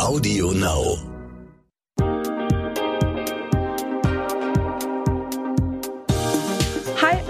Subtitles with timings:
[0.00, 1.09] Audio Now.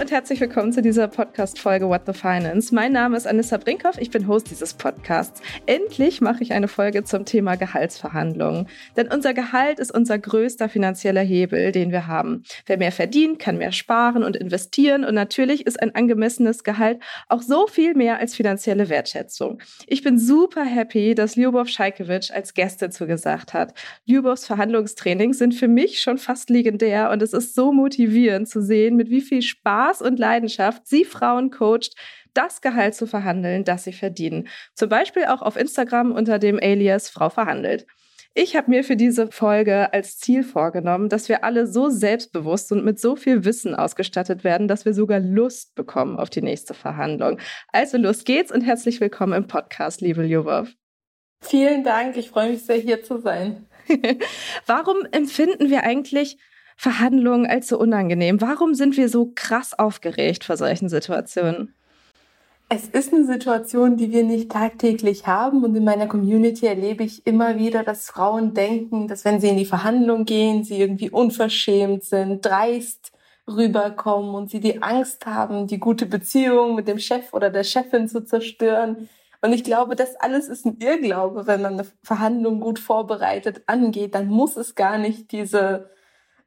[0.01, 2.73] Und herzlich willkommen zu dieser Podcast-Folge What the Finance.
[2.73, 5.43] Mein Name ist Anissa Brinkhoff, ich bin Host dieses Podcasts.
[5.67, 8.67] Endlich mache ich eine Folge zum Thema Gehaltsverhandlungen.
[8.97, 12.41] Denn unser Gehalt ist unser größter finanzieller Hebel, den wir haben.
[12.65, 16.99] Wer mehr verdient, kann mehr sparen und investieren und natürlich ist ein angemessenes Gehalt
[17.29, 19.61] auch so viel mehr als finanzielle Wertschätzung.
[19.85, 23.75] Ich bin super happy, dass Lyubov Scheikewitsch als Gäste zugesagt hat.
[24.07, 28.95] Lyubovs Verhandlungstrainings sind für mich schon fast legendär und es ist so motivierend zu sehen,
[28.95, 31.95] mit wie viel Spaß Spaß und Leidenschaft sie Frauen coacht,
[32.33, 34.47] das Gehalt zu verhandeln, das sie verdienen.
[34.73, 37.85] Zum Beispiel auch auf Instagram unter dem Alias Frau verhandelt.
[38.33, 42.85] Ich habe mir für diese Folge als Ziel vorgenommen, dass wir alle so selbstbewusst und
[42.85, 47.39] mit so viel Wissen ausgestattet werden, dass wir sogar Lust bekommen auf die nächste Verhandlung.
[47.73, 50.69] Also los geht's und herzlich willkommen im Podcast, liebe Ljubov.
[51.41, 53.67] Vielen Dank, ich freue mich sehr, hier zu sein.
[54.65, 56.37] Warum empfinden wir eigentlich
[56.81, 58.41] Verhandlungen als so unangenehm?
[58.41, 61.75] Warum sind wir so krass aufgeregt vor solchen Situationen?
[62.69, 65.63] Es ist eine Situation, die wir nicht tagtäglich haben.
[65.63, 69.57] Und in meiner Community erlebe ich immer wieder, dass Frauen denken, dass wenn sie in
[69.57, 73.11] die Verhandlung gehen, sie irgendwie unverschämt sind, dreist
[73.47, 78.07] rüberkommen und sie die Angst haben, die gute Beziehung mit dem Chef oder der Chefin
[78.07, 79.07] zu zerstören.
[79.43, 81.45] Und ich glaube, das alles ist ein Irrglaube.
[81.45, 85.91] Wenn man eine Verhandlung gut vorbereitet angeht, dann muss es gar nicht diese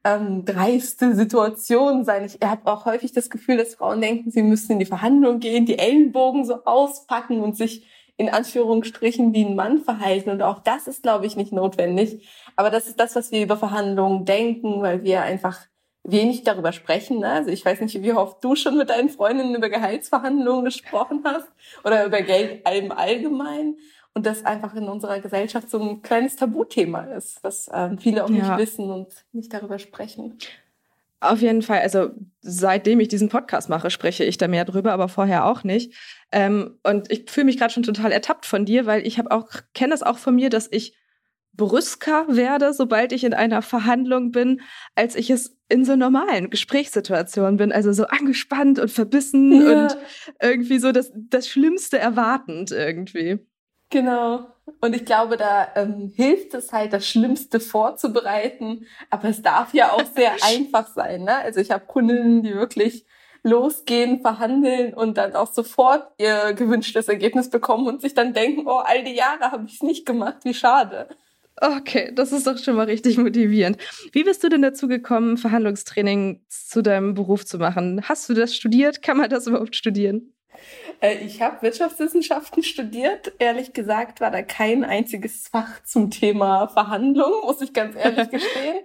[0.05, 2.24] ähm, dreiste Situation sein.
[2.24, 5.66] Ich habe auch häufig das Gefühl, dass Frauen denken, sie müssen in die Verhandlung gehen,
[5.66, 10.30] die Ellenbogen so auspacken und sich in Anführungsstrichen wie ein Mann verhalten.
[10.30, 12.28] Und auch das ist, glaube ich, nicht notwendig.
[12.55, 15.66] Aber das ist das, was wir über Verhandlungen denken, weil wir einfach
[16.05, 17.20] wenig darüber sprechen.
[17.20, 17.30] Ne?
[17.30, 21.48] Also ich weiß nicht, wie oft du schon mit deinen Freundinnen über Gehaltsverhandlungen gesprochen hast
[21.83, 23.78] oder über Geld im Allgemeinen
[24.15, 28.31] und das einfach in unserer Gesellschaft so ein kleines Tabuthema ist, was ähm, viele auch
[28.31, 28.57] ja.
[28.57, 30.39] nicht wissen und nicht darüber sprechen.
[31.20, 35.08] Auf jeden Fall, also seitdem ich diesen Podcast mache, spreche ich da mehr drüber, aber
[35.08, 35.95] vorher auch nicht.
[36.30, 39.48] Ähm, und ich fühle mich gerade schon total ertappt von dir, weil ich habe auch
[39.73, 40.97] kenne es auch von mir, dass ich
[41.55, 44.61] brüsker werde, sobald ich in einer Verhandlung bin,
[44.95, 47.73] als ich es in so normalen Gesprächssituationen bin.
[47.73, 49.85] Also so angespannt und verbissen ja.
[49.85, 49.97] und
[50.42, 53.39] irgendwie so das, das Schlimmste erwartend irgendwie.
[53.94, 54.48] Genau.
[54.80, 58.86] Und ich glaube, da ähm, hilft es halt, das Schlimmste vorzubereiten.
[59.08, 61.22] Aber es darf ja auch sehr einfach sein.
[61.22, 61.36] Ne?
[61.36, 63.06] Also ich habe Kundinnen, die wirklich
[63.44, 68.82] losgehen, verhandeln und dann auch sofort ihr gewünschtes Ergebnis bekommen und sich dann denken, oh,
[68.84, 71.06] all die Jahre habe ich es nicht gemacht, wie schade.
[71.61, 73.76] Okay, das ist doch schon mal richtig motivierend.
[74.11, 78.02] Wie bist du denn dazu gekommen, Verhandlungstraining zu deinem Beruf zu machen?
[78.08, 79.02] Hast du das studiert?
[79.02, 80.33] Kann man das überhaupt studieren?
[81.01, 83.33] Äh, ich habe Wirtschaftswissenschaften studiert.
[83.39, 88.79] Ehrlich gesagt war da kein einziges Fach zum Thema Verhandlung, muss ich ganz ehrlich gestehen.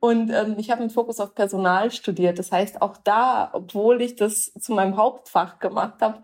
[0.00, 2.38] Und ähm, ich habe einen Fokus auf Personal studiert.
[2.38, 6.22] Das heißt, auch da, obwohl ich das zu meinem Hauptfach gemacht habe,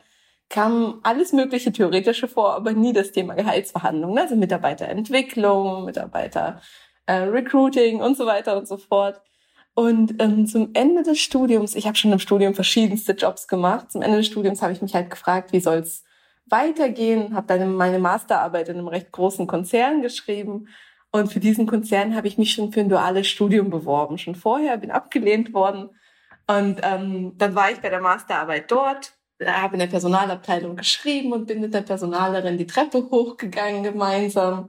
[0.48, 6.60] kam alles mögliche Theoretische vor, aber nie das Thema Gehaltsverhandlungen, also Mitarbeiterentwicklung, Mitarbeiter
[7.06, 9.20] äh, Recruiting und so weiter und so fort.
[9.74, 13.92] Und ähm, zum Ende des Studiums, ich habe schon im Studium verschiedenste Jobs gemacht.
[13.92, 16.04] Zum Ende des Studiums habe ich mich halt gefragt, wie soll's
[16.46, 17.34] weitergehen?
[17.34, 20.68] Habe dann meine Masterarbeit in einem recht großen Konzern geschrieben.
[21.12, 24.18] Und für diesen Konzern habe ich mich schon für ein duales Studium beworben.
[24.18, 25.90] Schon vorher bin abgelehnt worden.
[26.46, 29.12] Und ähm, dann war ich bei der Masterarbeit dort,
[29.44, 34.68] habe in der Personalabteilung geschrieben und bin mit der Personalerin die Treppe hochgegangen gemeinsam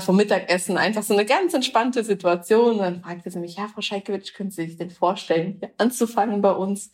[0.00, 2.72] vom Mittagessen einfach so eine ganz entspannte Situation.
[2.72, 6.42] Und dann fragte sie mich, ja, Frau Scheikewitsch, können Sie sich denn vorstellen, hier anzufangen
[6.42, 6.90] bei uns?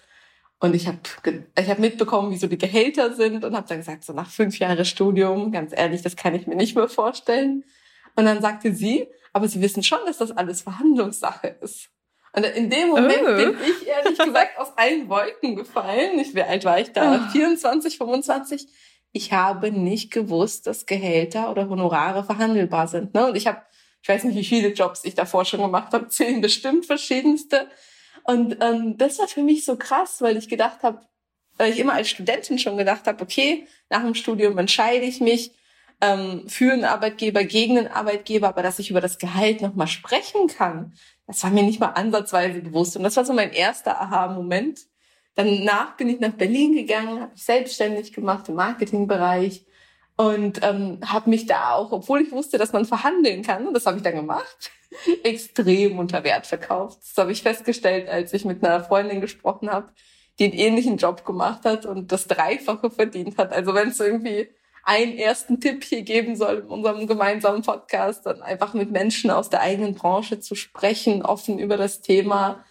[0.59, 0.99] Und ich habe
[1.59, 4.59] ich hab mitbekommen, wie so die Gehälter sind und habe dann gesagt, so nach fünf
[4.59, 7.65] Jahren Studium, ganz ehrlich, das kann ich mir nicht mehr vorstellen.
[8.15, 11.89] Und dann sagte sie, aber Sie wissen schon, dass das alles Verhandlungssache ist.
[12.33, 13.37] Und in dem Moment oh.
[13.37, 16.19] bin ich ehrlich gesagt aus allen Wolken gefallen.
[16.19, 17.27] Ich, wie alt war ich da?
[17.27, 17.31] Oh.
[17.33, 18.69] 24, 25
[19.13, 23.15] ich habe nicht gewusst, dass Gehälter oder Honorare verhandelbar sind.
[23.15, 23.27] Ne?
[23.27, 23.63] Und ich habe,
[24.03, 27.67] ich weiß nicht, wie viele Jobs ich davor schon gemacht habe, zehn bestimmt verschiedenste.
[28.25, 31.01] Und ähm, das war für mich so krass, weil ich gedacht habe,
[31.57, 35.53] weil ich immer als Studentin schon gedacht habe, okay, nach dem Studium entscheide ich mich
[36.01, 40.47] ähm, für einen Arbeitgeber, gegen einen Arbeitgeber, aber dass ich über das Gehalt nochmal sprechen
[40.47, 40.95] kann,
[41.27, 42.97] das war mir nicht mal ansatzweise bewusst.
[42.97, 44.81] Und das war so mein erster Aha-Moment.
[45.35, 49.65] Danach bin ich nach Berlin gegangen, habe mich selbstständig gemacht im Marketingbereich
[50.17, 53.97] und ähm, habe mich da auch, obwohl ich wusste, dass man verhandeln kann, das habe
[53.97, 54.71] ich dann gemacht,
[55.23, 56.99] extrem unter Wert verkauft.
[57.03, 59.93] Das habe ich festgestellt, als ich mit einer Freundin gesprochen habe,
[60.39, 63.53] die einen ähnlichen Job gemacht hat und das Dreifache verdient hat.
[63.53, 64.51] Also wenn es irgendwie
[64.83, 69.51] einen ersten Tipp hier geben soll in unserem gemeinsamen Podcast, dann einfach mit Menschen aus
[69.51, 72.65] der eigenen Branche zu sprechen, offen über das Thema.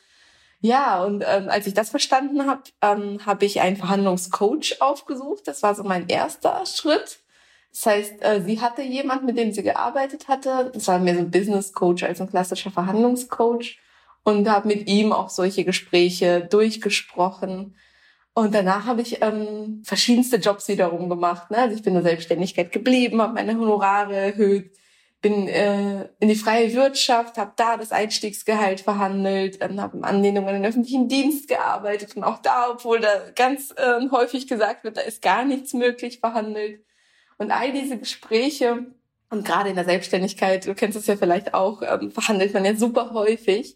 [0.61, 5.47] Ja, und ähm, als ich das verstanden habe, ähm, habe ich einen Verhandlungscoach aufgesucht.
[5.47, 7.19] Das war so mein erster Schritt.
[7.71, 10.71] Das heißt, äh, sie hatte jemand, mit dem sie gearbeitet hatte.
[10.73, 13.79] Das war mehr so ein Business Coach als ein klassischer Verhandlungscoach.
[14.23, 17.75] Und habe mit ihm auch solche Gespräche durchgesprochen.
[18.33, 21.51] Und danach habe ich ähm, verschiedenste Jobs wiederum gemacht.
[21.51, 21.57] Ne?
[21.57, 24.71] Also ich bin in der Selbstständigkeit geblieben, habe meine Honorare erhöht,
[25.21, 30.47] bin äh, in die freie Wirtschaft, habe da das Einstiegsgehalt verhandelt, ähm, habe in Anlehnung
[30.47, 34.97] an den öffentlichen Dienst gearbeitet und auch da, obwohl da ganz äh, häufig gesagt wird,
[34.97, 36.85] da ist gar nichts möglich, verhandelt.
[37.37, 38.85] Und all diese Gespräche
[39.29, 42.75] und gerade in der Selbstständigkeit, du kennst es ja vielleicht auch, ähm, verhandelt man ja
[42.75, 43.75] super häufig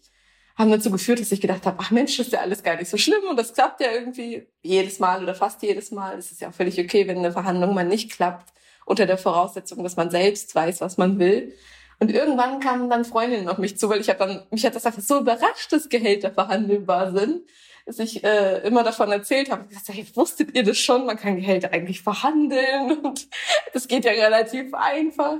[0.56, 2.88] haben dazu geführt, dass ich gedacht habe, ach Mensch, das ist ja alles gar nicht
[2.88, 6.16] so schlimm und das klappt ja irgendwie jedes Mal oder fast jedes Mal.
[6.16, 8.52] Es ist ja auch völlig okay, wenn eine Verhandlung mal nicht klappt,
[8.84, 11.54] unter der Voraussetzung, dass man selbst weiß, was man will.
[12.00, 14.86] Und irgendwann kamen dann Freundinnen auf mich zu, weil ich habe dann, mich hat das
[14.86, 17.42] einfach so überrascht, dass Gehälter verhandelbar sind,
[17.86, 19.62] dass ich äh, immer davon erzählt habe.
[19.64, 21.06] Ich gesagt, hey, wusstet ihr das schon?
[21.06, 23.28] Man kann Gehälter eigentlich verhandeln und
[23.72, 25.36] das geht ja relativ einfach.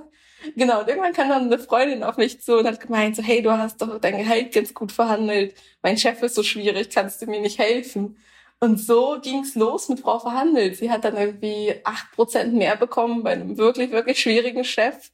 [0.57, 3.43] Genau, und irgendwann kam dann eine Freundin auf mich zu und hat gemeint, so, hey,
[3.43, 5.55] du hast doch dein Gehalt ganz gut verhandelt.
[5.83, 8.17] Mein Chef ist so schwierig, kannst du mir nicht helfen?
[8.65, 10.79] Und so ging's los mit Frau Verhandelt.
[10.79, 15.11] Sie hat dann irgendwie acht Prozent mehr bekommen bei einem wirklich, wirklich schwierigen Chef.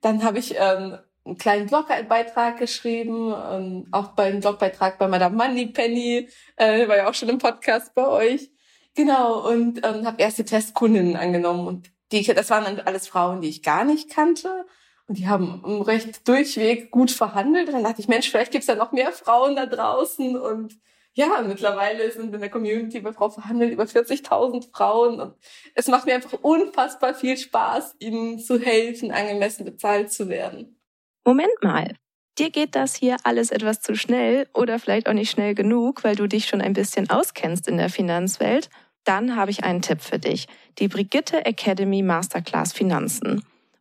[0.00, 0.96] Dann habe ich ähm,
[1.26, 7.12] einen kleinen Blogbeitrag geschrieben, ähm, auch beim Blogbeitrag bei Madame Moneypenny, äh, war ja auch
[7.12, 8.50] schon im Podcast bei euch.
[8.94, 13.50] Genau, und ähm, habe erste Testkundinnen angenommen und die, das waren dann alles Frauen, die
[13.50, 14.64] ich gar nicht kannte.
[15.06, 17.68] Und die haben recht durchweg gut verhandelt.
[17.68, 20.38] Und dann dachte ich, Mensch, vielleicht gibt's ja noch mehr Frauen da draußen.
[20.38, 20.78] Und
[21.16, 25.20] ja, mittlerweile sind in der Community bei Frau verhandelt über 40.000 Frauen.
[25.20, 25.34] Und
[25.74, 30.78] es macht mir einfach unfassbar viel Spaß, ihnen zu helfen, angemessen bezahlt zu werden.
[31.24, 31.94] Moment mal.
[32.38, 36.16] Dir geht das hier alles etwas zu schnell oder vielleicht auch nicht schnell genug, weil
[36.16, 38.68] du dich schon ein bisschen auskennst in der Finanzwelt
[39.06, 40.48] dann habe ich einen Tipp für dich.
[40.78, 43.44] Die Brigitte Academy Masterclass Finanzen.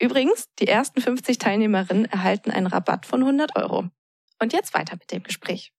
[0.00, 3.88] Übrigens, die ersten 50 Teilnehmerinnen erhalten einen Rabatt von 100 Euro.
[4.40, 5.72] Und jetzt weiter mit dem Gespräch.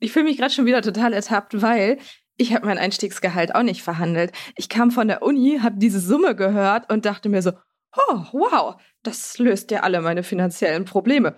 [0.00, 1.98] Ich fühle mich gerade schon wieder total ertappt, weil
[2.36, 4.32] ich habe mein Einstiegsgehalt auch nicht verhandelt.
[4.56, 7.52] Ich kam von der Uni, habe diese Summe gehört und dachte mir so,
[7.96, 11.36] oh, wow, das löst ja alle meine finanziellen Probleme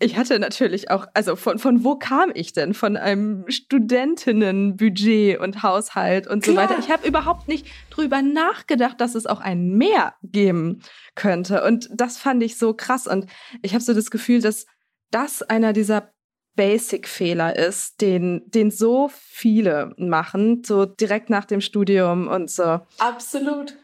[0.00, 2.72] ich hatte natürlich auch, also von, von wo kam ich denn?
[2.72, 6.54] Von einem Studentinnenbudget und Haushalt und Klar.
[6.54, 6.80] so weiter.
[6.80, 10.80] Ich habe überhaupt nicht drüber nachgedacht, dass es auch ein Mehr geben
[11.14, 11.62] könnte.
[11.64, 13.06] Und das fand ich so krass.
[13.06, 13.26] Und
[13.62, 14.66] ich habe so das Gefühl, dass
[15.10, 16.12] das einer dieser
[16.56, 22.80] Basic-Fehler ist, den, den so viele machen, so direkt nach dem Studium und so.
[22.98, 23.76] Absolut.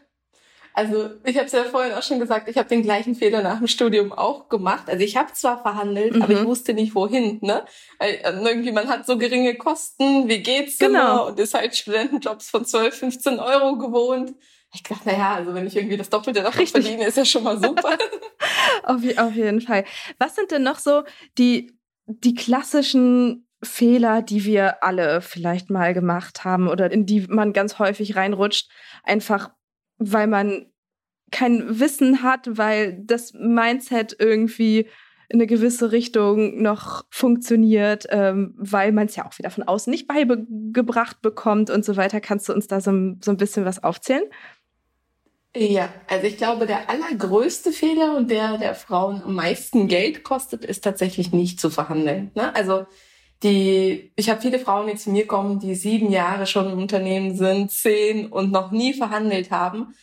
[0.77, 3.57] Also ich habe es ja vorhin auch schon gesagt, ich habe den gleichen Fehler nach
[3.57, 4.87] dem Studium auch gemacht.
[4.91, 6.21] Also ich habe zwar verhandelt, mhm.
[6.21, 6.45] aber ich mhm.
[6.45, 7.39] wusste nicht wohin.
[7.41, 7.65] Ne?
[7.97, 11.25] Also irgendwie man hat so geringe Kosten, wie geht's genau immer?
[11.25, 14.35] und ist halt Studentenjobs von 12, 15 Euro gewohnt.
[14.71, 17.57] Ich dachte, naja, also wenn ich irgendwie das Doppelte davon verdiene, ist ja schon mal
[17.57, 17.97] super.
[18.83, 19.83] auf, auf jeden Fall.
[20.19, 21.05] Was sind denn noch so
[21.39, 27.51] die, die klassischen Fehler, die wir alle vielleicht mal gemacht haben oder in die man
[27.51, 28.69] ganz häufig reinrutscht,
[29.03, 29.49] einfach
[29.97, 30.67] weil man
[31.31, 34.87] kein Wissen hat, weil das Mindset irgendwie
[35.29, 39.91] in eine gewisse Richtung noch funktioniert, ähm, weil man es ja auch wieder von außen
[39.91, 42.21] nicht beigebracht bekommt und so weiter.
[42.21, 44.23] Kannst du uns da so, so ein bisschen was aufzählen?
[45.55, 50.63] Ja, also ich glaube, der allergrößte Fehler und der der Frauen am meisten Geld kostet,
[50.63, 52.31] ist tatsächlich nicht zu verhandeln.
[52.35, 52.55] Ne?
[52.55, 52.85] Also
[53.43, 57.35] die, ich habe viele Frauen, die zu mir kommen, die sieben Jahre schon im Unternehmen
[57.35, 59.93] sind, zehn und noch nie verhandelt haben.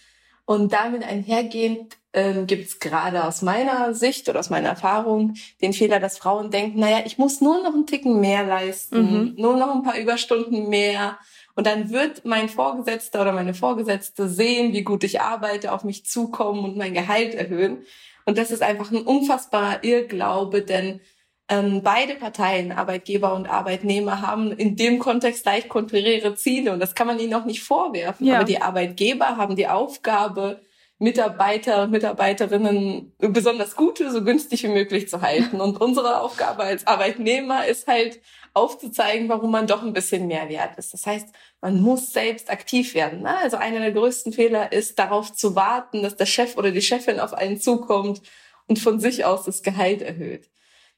[0.46, 5.72] Und damit einhergehend ähm, gibt es gerade aus meiner Sicht oder aus meiner Erfahrung den
[5.72, 9.34] Fehler, dass Frauen denken, naja, ich muss nur noch einen Ticken mehr leisten, mhm.
[9.36, 11.18] nur noch ein paar Überstunden mehr.
[11.56, 16.04] Und dann wird mein Vorgesetzter oder meine Vorgesetzte sehen, wie gut ich arbeite, auf mich
[16.04, 17.84] zukommen und mein Gehalt erhöhen.
[18.26, 21.00] Und das ist einfach ein unfassbarer Irrglaube, denn
[21.48, 26.94] ähm, beide Parteien, Arbeitgeber und Arbeitnehmer, haben in dem Kontext leicht konträre Ziele und das
[26.94, 28.26] kann man ihnen auch nicht vorwerfen.
[28.26, 28.36] Ja.
[28.36, 30.62] Aber die Arbeitgeber haben die Aufgabe,
[30.98, 35.60] Mitarbeiter und Mitarbeiterinnen besonders gute, so günstig wie möglich zu halten.
[35.60, 38.20] Und unsere Aufgabe als Arbeitnehmer ist halt
[38.54, 40.94] aufzuzeigen, warum man doch ein bisschen mehr wert ist.
[40.94, 41.28] Das heißt,
[41.60, 43.22] man muss selbst aktiv werden.
[43.22, 43.36] Ne?
[43.36, 47.18] Also einer der größten Fehler ist, darauf zu warten, dass der Chef oder die Chefin
[47.18, 48.22] auf einen zukommt
[48.68, 50.48] und von sich aus das Gehalt erhöht.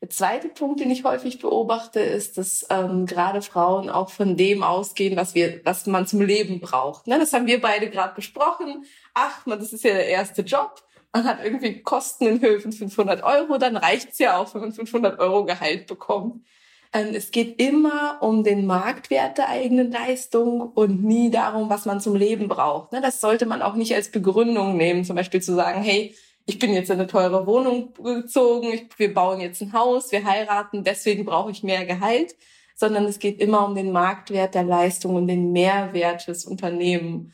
[0.03, 4.63] Der zweite Punkt, den ich häufig beobachte, ist, dass ähm, gerade Frauen auch von dem
[4.63, 7.07] ausgehen, was wir, was man zum Leben braucht.
[7.07, 7.19] Ne?
[7.19, 8.85] Das haben wir beide gerade besprochen.
[9.15, 10.83] Ach, man, das ist ja der erste Job.
[11.13, 14.73] Man hat irgendwie Kosten in Höhe von 500 Euro, dann reicht's ja auch, wenn man
[14.73, 16.45] 500 Euro Gehalt bekommt.
[16.93, 22.01] Ähm, es geht immer um den Marktwert der eigenen Leistung und nie darum, was man
[22.01, 22.93] zum Leben braucht.
[22.93, 23.01] Ne?
[23.01, 26.15] Das sollte man auch nicht als Begründung nehmen, zum Beispiel zu sagen, hey,
[26.47, 30.25] ich bin jetzt in eine teure Wohnung gezogen, ich, wir bauen jetzt ein Haus, wir
[30.25, 32.37] heiraten, deswegen brauche ich mehr Gehalt,
[32.77, 37.33] sondern es geht immer um den Marktwert der Leistung und den Mehrwert des Unternehmens.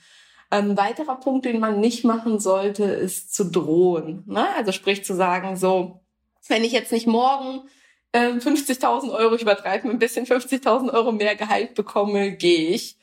[0.48, 4.24] Ein weiterer Punkt, den man nicht machen sollte, ist zu drohen.
[4.26, 4.46] Ne?
[4.56, 6.00] Also sprich zu sagen, so,
[6.48, 7.68] wenn ich jetzt nicht morgen
[8.12, 12.96] äh, 50.000 Euro, ich übertreibe ein bisschen, 50.000 Euro mehr Gehalt bekomme, gehe ich.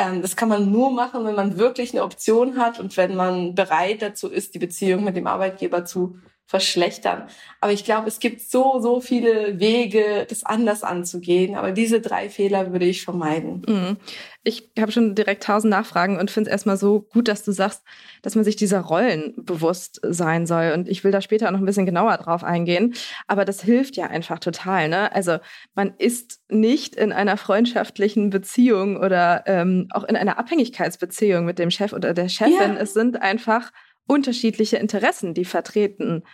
[0.00, 3.54] Ähm, das kann man nur machen, wenn man wirklich eine Option hat und wenn man
[3.54, 6.16] bereit dazu ist, die Beziehung mit dem Arbeitgeber zu
[6.50, 7.28] verschlechtern.
[7.60, 11.54] Aber ich glaube, es gibt so, so viele Wege, das anders anzugehen.
[11.54, 13.62] Aber diese drei Fehler würde ich vermeiden.
[13.68, 13.98] Mhm.
[14.42, 17.84] Ich habe schon direkt tausend Nachfragen und finde es erstmal so gut, dass du sagst,
[18.22, 20.72] dass man sich dieser Rollen bewusst sein soll.
[20.74, 22.94] Und ich will da später noch ein bisschen genauer drauf eingehen.
[23.28, 24.88] Aber das hilft ja einfach total.
[24.88, 25.14] Ne?
[25.14, 25.38] Also
[25.76, 31.70] man ist nicht in einer freundschaftlichen Beziehung oder ähm, auch in einer Abhängigkeitsbeziehung mit dem
[31.70, 32.74] Chef oder der Chefin.
[32.74, 32.76] Ja.
[32.80, 33.70] Es sind einfach
[34.08, 36.24] unterschiedliche Interessen, die vertreten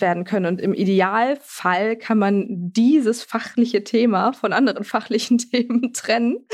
[0.00, 0.46] werden können.
[0.46, 6.46] Und im Idealfall kann man dieses fachliche Thema von anderen fachlichen Themen trennen.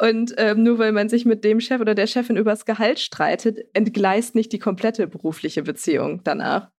[0.00, 3.58] Und ähm, nur weil man sich mit dem Chef oder der Chefin übers Gehalt streitet,
[3.72, 6.70] entgleist nicht die komplette berufliche Beziehung danach.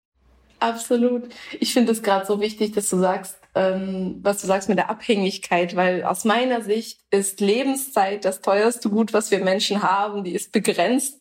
[0.59, 1.23] Absolut.
[1.59, 4.89] Ich finde es gerade so wichtig, dass du sagst, ähm, was du sagst mit der
[4.89, 10.23] Abhängigkeit, weil aus meiner Sicht ist Lebenszeit das teuerste Gut, was wir Menschen haben.
[10.23, 11.20] Die ist begrenzt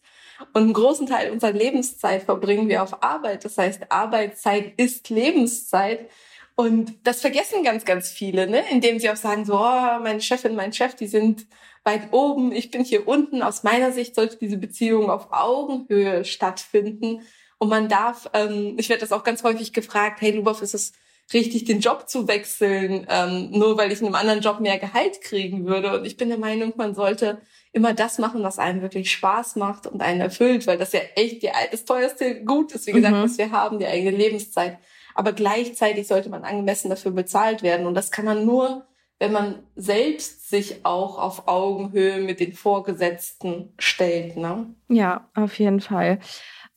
[0.52, 3.44] und einen großen Teil unserer Lebenszeit verbringen wir auf Arbeit.
[3.44, 6.09] Das heißt, Arbeitszeit ist Lebenszeit.
[6.56, 8.62] Und das vergessen ganz, ganz viele, ne?
[8.70, 11.47] indem sie auch sagen, so, oh, meine Chefin, mein Chef, die sind
[11.85, 13.42] weit oben, ich bin hier unten.
[13.42, 17.23] Aus meiner Sicht sollte diese Beziehung auf Augenhöhe stattfinden.
[17.59, 20.92] Und man darf, ähm, ich werde das auch ganz häufig gefragt, hey Lubov, ist es
[21.32, 25.20] richtig, den Job zu wechseln, ähm, nur weil ich in einem anderen Job mehr Gehalt
[25.23, 25.99] kriegen würde?
[25.99, 27.40] Und ich bin der Meinung, man sollte
[27.72, 31.42] immer das machen, was einem wirklich Spaß macht und einen erfüllt, weil das ja echt
[31.42, 33.22] die, das teuerste Gut ist, wie gesagt, mhm.
[33.22, 34.78] was wir haben, die eigene Lebenszeit.
[35.14, 37.86] Aber gleichzeitig sollte man angemessen dafür bezahlt werden.
[37.86, 38.86] Und das kann man nur,
[39.18, 44.36] wenn man selbst sich auch auf Augenhöhe mit den Vorgesetzten stellt.
[44.36, 44.74] Ne?
[44.88, 46.18] Ja, auf jeden Fall.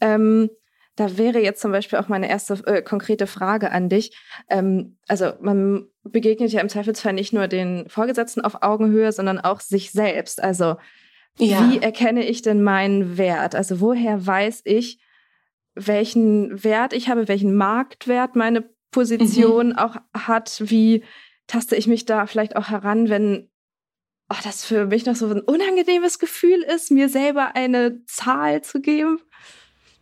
[0.01, 0.49] Ähm,
[0.95, 4.15] da wäre jetzt zum Beispiel auch meine erste äh, konkrete Frage an dich.
[4.49, 9.59] Ähm, also man begegnet ja im Zweifelsfall nicht nur den Vorgesetzten auf Augenhöhe, sondern auch
[9.59, 10.43] sich selbst.
[10.43, 10.75] Also
[11.39, 11.69] ja.
[11.69, 13.55] wie erkenne ich denn meinen Wert?
[13.55, 14.99] Also woher weiß ich,
[15.75, 19.77] welchen Wert ich habe, welchen Marktwert meine Position mhm.
[19.77, 20.61] auch hat?
[20.65, 21.03] Wie
[21.47, 23.49] taste ich mich da vielleicht auch heran, wenn
[24.29, 28.79] oh, das für mich noch so ein unangenehmes Gefühl ist, mir selber eine Zahl zu
[28.79, 29.19] geben?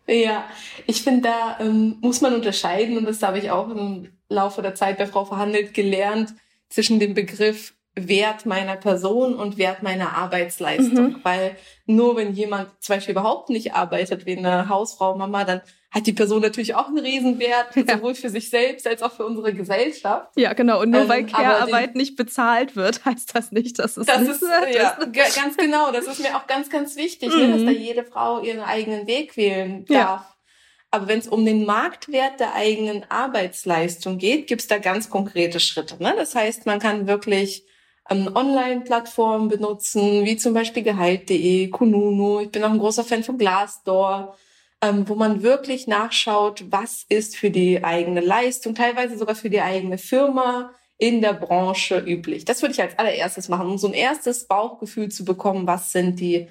[0.07, 0.45] Ja,
[0.87, 4.75] ich finde, da ähm, muss man unterscheiden und das habe ich auch im Laufe der
[4.75, 6.33] Zeit bei Frau Verhandelt gelernt
[6.69, 11.09] zwischen dem Begriff Wert meiner Person und Wert meiner Arbeitsleistung.
[11.09, 11.19] Mhm.
[11.23, 16.07] Weil nur wenn jemand zum Beispiel überhaupt nicht arbeitet, wie eine Hausfrau, Mama, dann hat
[16.07, 17.97] die Person natürlich auch einen Riesenwert, ja.
[17.97, 20.31] sowohl für sich selbst als auch für unsere Gesellschaft.
[20.37, 20.81] Ja, genau.
[20.81, 24.41] Und nur ähm, weil Care-Arbeit nicht bezahlt wird, heißt das nicht, dass es das ist.
[24.73, 25.91] Ja, ganz genau.
[25.91, 27.41] Das ist mir auch ganz, ganz wichtig, mhm.
[27.41, 27.77] ne, dass da mhm.
[27.77, 30.21] jede Frau ihren eigenen Weg wählen darf.
[30.21, 30.27] Ja.
[30.91, 35.59] Aber wenn es um den Marktwert der eigenen Arbeitsleistung geht, gibt es da ganz konkrete
[35.59, 36.01] Schritte.
[36.01, 36.13] Ne?
[36.17, 37.65] Das heißt, man kann wirklich
[38.09, 42.41] ähm, Online-Plattformen benutzen, wie zum Beispiel Gehalt.de, Kununu.
[42.41, 44.37] Ich bin auch ein großer Fan von Glassdoor
[44.81, 49.61] ähm, wo man wirklich nachschaut, was ist für die eigene Leistung, teilweise sogar für die
[49.61, 52.45] eigene Firma in der Branche üblich.
[52.45, 56.19] Das würde ich als allererstes machen, um so ein erstes Bauchgefühl zu bekommen, was sind
[56.19, 56.47] die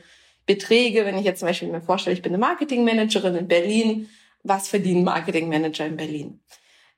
[0.47, 4.09] Beträge, wenn ich jetzt zum Beispiel mir vorstelle, ich bin eine Marketingmanagerin in Berlin,
[4.43, 6.41] was verdienen Marketingmanager in Berlin.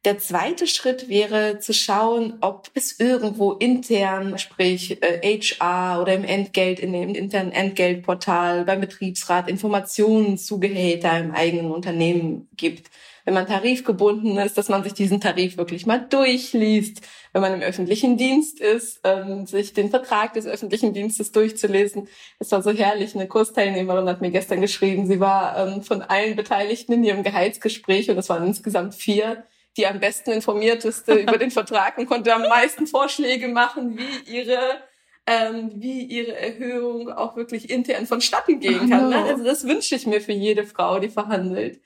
[0.04, 6.25] Der zweite Schritt wäre zu schauen, ob es irgendwo intern, sprich äh, HR oder im
[6.25, 12.90] Entgelt, in dem internen Entgeltportal, beim Betriebsrat Informationen zu Gehälter im eigenen Unternehmen gibt.
[13.25, 17.02] Wenn man tarifgebunden ist, dass man sich diesen Tarif wirklich mal durchliest.
[17.32, 22.09] Wenn man im öffentlichen Dienst ist, ähm, sich den Vertrag des öffentlichen Dienstes durchzulesen.
[22.40, 23.14] Es war so herrlich.
[23.14, 28.11] Eine Kursteilnehmerin hat mir gestern geschrieben, sie war ähm, von allen Beteiligten in ihrem Gehaltsgespräch,
[28.11, 29.44] und es waren insgesamt vier,
[29.76, 34.83] die am besten informierteste über den Vertrag und konnte am meisten Vorschläge machen, wie ihre
[35.26, 39.11] ähm, wie ihre Erhöhung auch wirklich intern vonstatten gehen kann.
[39.11, 39.23] Ne?
[39.25, 41.81] Also das wünsche ich mir für jede Frau, die verhandelt.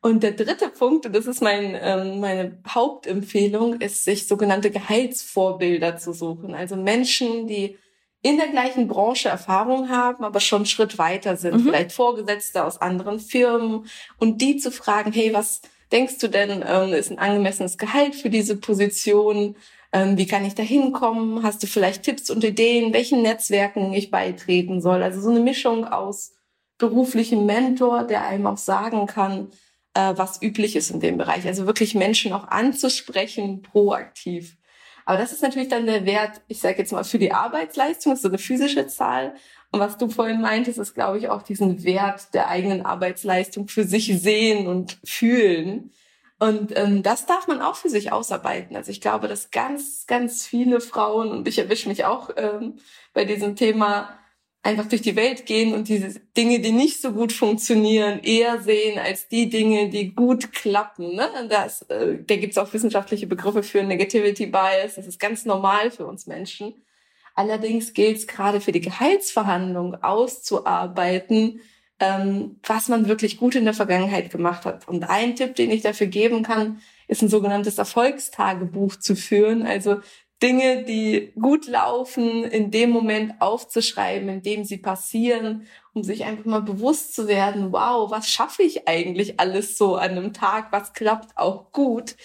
[0.00, 5.96] Und der dritte Punkt, und das ist mein, ähm, meine Hauptempfehlung, ist, sich sogenannte Gehaltsvorbilder
[5.96, 6.54] zu suchen.
[6.54, 7.76] Also Menschen, die
[8.22, 11.64] in der gleichen Branche Erfahrung haben, aber schon einen Schritt weiter sind, mhm.
[11.64, 13.86] vielleicht Vorgesetzte aus anderen Firmen
[14.18, 18.30] und die zu fragen, hey, was, denkst du denn, ähm, ist ein angemessenes Gehalt für
[18.30, 19.56] diese Position?
[19.92, 21.42] Ähm, wie kann ich da hinkommen?
[21.42, 25.02] Hast du vielleicht Tipps und Ideen, welchen Netzwerken ich beitreten soll?
[25.02, 26.34] Also so eine Mischung aus
[26.78, 29.50] beruflichem Mentor, der einem auch sagen kann,
[29.94, 31.46] äh, was üblich ist in dem Bereich.
[31.46, 34.56] Also wirklich Menschen auch anzusprechen, proaktiv.
[35.04, 38.22] Aber das ist natürlich dann der Wert, ich sage jetzt mal, für die Arbeitsleistung, ist
[38.22, 39.34] so eine physische Zahl.
[39.70, 43.84] Und was du vorhin meintest, ist, glaube ich, auch diesen Wert der eigenen Arbeitsleistung für
[43.84, 45.92] sich sehen und fühlen.
[46.38, 48.76] Und ähm, das darf man auch für sich ausarbeiten.
[48.76, 52.78] Also ich glaube, dass ganz, ganz viele Frauen, und ich erwische mich auch ähm,
[53.12, 54.18] bei diesem Thema,
[54.62, 58.98] einfach durch die Welt gehen und diese Dinge, die nicht so gut funktionieren, eher sehen
[58.98, 61.14] als die Dinge, die gut klappen.
[61.14, 61.28] Ne?
[61.48, 64.96] Das, äh, da gibt es auch wissenschaftliche Begriffe für Negativity Bias.
[64.96, 66.74] Das ist ganz normal für uns Menschen.
[67.38, 71.60] Allerdings gilt es gerade für die Gehaltsverhandlung auszuarbeiten,
[72.00, 74.88] ähm, was man wirklich gut in der Vergangenheit gemacht hat.
[74.88, 79.64] Und ein Tipp, den ich dafür geben kann, ist ein sogenanntes Erfolgstagebuch zu führen.
[79.64, 80.00] Also
[80.42, 86.44] Dinge, die gut laufen, in dem Moment aufzuschreiben, in dem sie passieren, um sich einfach
[86.44, 90.92] mal bewusst zu werden, wow, was schaffe ich eigentlich alles so an einem Tag, was
[90.92, 92.16] klappt auch gut.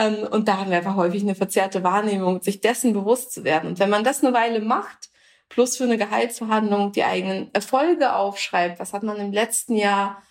[0.00, 3.68] Ähm, und da haben wir einfach häufig eine verzerrte Wahrnehmung, sich dessen bewusst zu werden.
[3.70, 5.10] Und wenn man das eine Weile macht,
[5.50, 10.22] plus für eine Gehaltsverhandlung die eigenen Erfolge aufschreibt, was hat man im letzten Jahr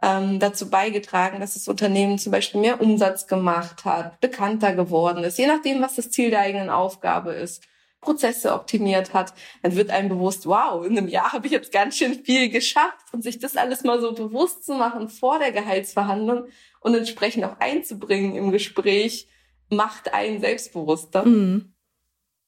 [0.00, 5.38] ähm, dazu beigetragen, dass das Unternehmen zum Beispiel mehr Umsatz gemacht hat, bekannter geworden ist,
[5.38, 7.64] je nachdem, was das Ziel der eigenen Aufgabe ist,
[8.08, 11.98] Prozesse optimiert hat, dann wird einem bewusst, wow, in einem Jahr habe ich jetzt ganz
[11.98, 16.46] schön viel geschafft und sich das alles mal so bewusst zu machen vor der Gehaltsverhandlung
[16.80, 19.28] und entsprechend auch einzubringen im Gespräch,
[19.68, 21.26] macht einen selbstbewusster.
[21.26, 21.74] Mhm.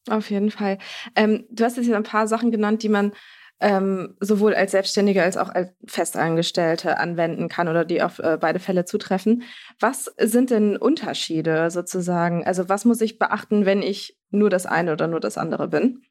[0.09, 0.79] Auf jeden Fall.
[1.15, 3.13] Ähm, du hast jetzt ein paar Sachen genannt, die man
[3.61, 8.59] ähm, sowohl als Selbstständige als auch als Festangestellte anwenden kann oder die auf äh, beide
[8.59, 9.43] Fälle zutreffen.
[9.79, 12.45] Was sind denn Unterschiede sozusagen?
[12.45, 16.03] Also was muss ich beachten, wenn ich nur das eine oder nur das andere bin?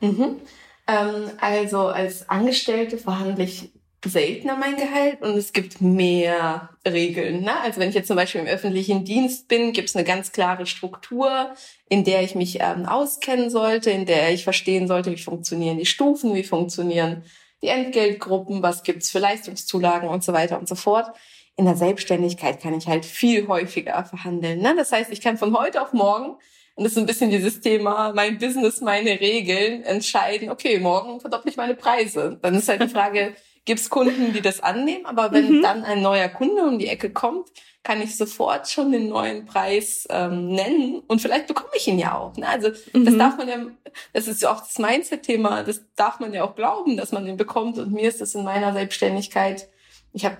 [0.00, 0.36] Mhm.
[0.88, 3.72] Ähm, also als Angestellte verhandle ich
[4.04, 7.42] seltener mein Gehalt und es gibt mehr Regeln.
[7.42, 7.60] Ne?
[7.60, 10.66] Also wenn ich jetzt zum Beispiel im öffentlichen Dienst bin, gibt es eine ganz klare
[10.66, 11.52] Struktur,
[11.88, 15.86] in der ich mich ähm, auskennen sollte, in der ich verstehen sollte, wie funktionieren die
[15.86, 17.24] Stufen, wie funktionieren
[17.60, 21.06] die Entgeltgruppen, was gibt's für Leistungszulagen und so weiter und so fort.
[21.56, 24.60] In der Selbstständigkeit kann ich halt viel häufiger verhandeln.
[24.60, 24.74] Ne?
[24.76, 26.36] Das heißt, ich kann von heute auf morgen
[26.78, 31.50] und das ist ein bisschen dieses Thema, mein Business, meine Regeln, entscheiden, okay, morgen verdopple
[31.50, 32.38] ich meine Preise.
[32.40, 33.34] Dann ist halt die Frage,
[33.68, 35.62] gibt es Kunden, die das annehmen, aber wenn mhm.
[35.62, 37.50] dann ein neuer Kunde um die Ecke kommt,
[37.82, 42.16] kann ich sofort schon den neuen Preis ähm, nennen und vielleicht bekomme ich ihn ja
[42.16, 42.34] auch.
[42.38, 42.48] Ne?
[42.48, 43.04] Also mhm.
[43.04, 43.58] das darf man ja,
[44.14, 47.36] das ist ja auch das Mindset-Thema, das darf man ja auch glauben, dass man den
[47.36, 47.76] bekommt.
[47.76, 49.68] Und mir ist das in meiner Selbstständigkeit,
[50.14, 50.36] ich habe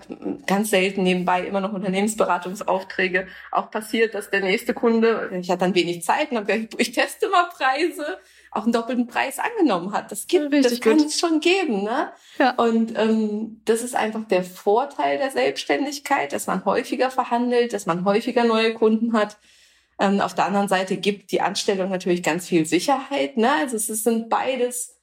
[0.47, 5.75] ganz selten nebenbei immer noch Unternehmensberatungsaufträge, auch passiert, dass der nächste Kunde, ich hatte dann
[5.75, 8.17] wenig Zeit und habe gesagt, ich teste mal Preise
[8.51, 10.11] auch einen doppelten Preis angenommen hat.
[10.11, 12.11] Das gibt, Richtig das kann es schon geben, ne?
[12.37, 12.51] Ja.
[12.51, 18.05] Und ähm, das ist einfach der Vorteil der Selbstständigkeit, dass man häufiger verhandelt, dass man
[18.05, 19.37] häufiger neue Kunden hat.
[19.99, 23.51] Ähm, auf der anderen Seite gibt die Anstellung natürlich ganz viel Sicherheit, ne?
[23.51, 24.95] Also es sind beides.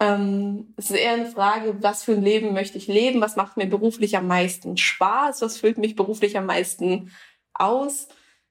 [0.00, 3.56] Ähm, es ist eher eine Frage, was für ein Leben möchte ich leben, was macht
[3.56, 7.12] mir beruflich am meisten Spaß, was füllt mich beruflich am meisten
[7.52, 8.08] aus.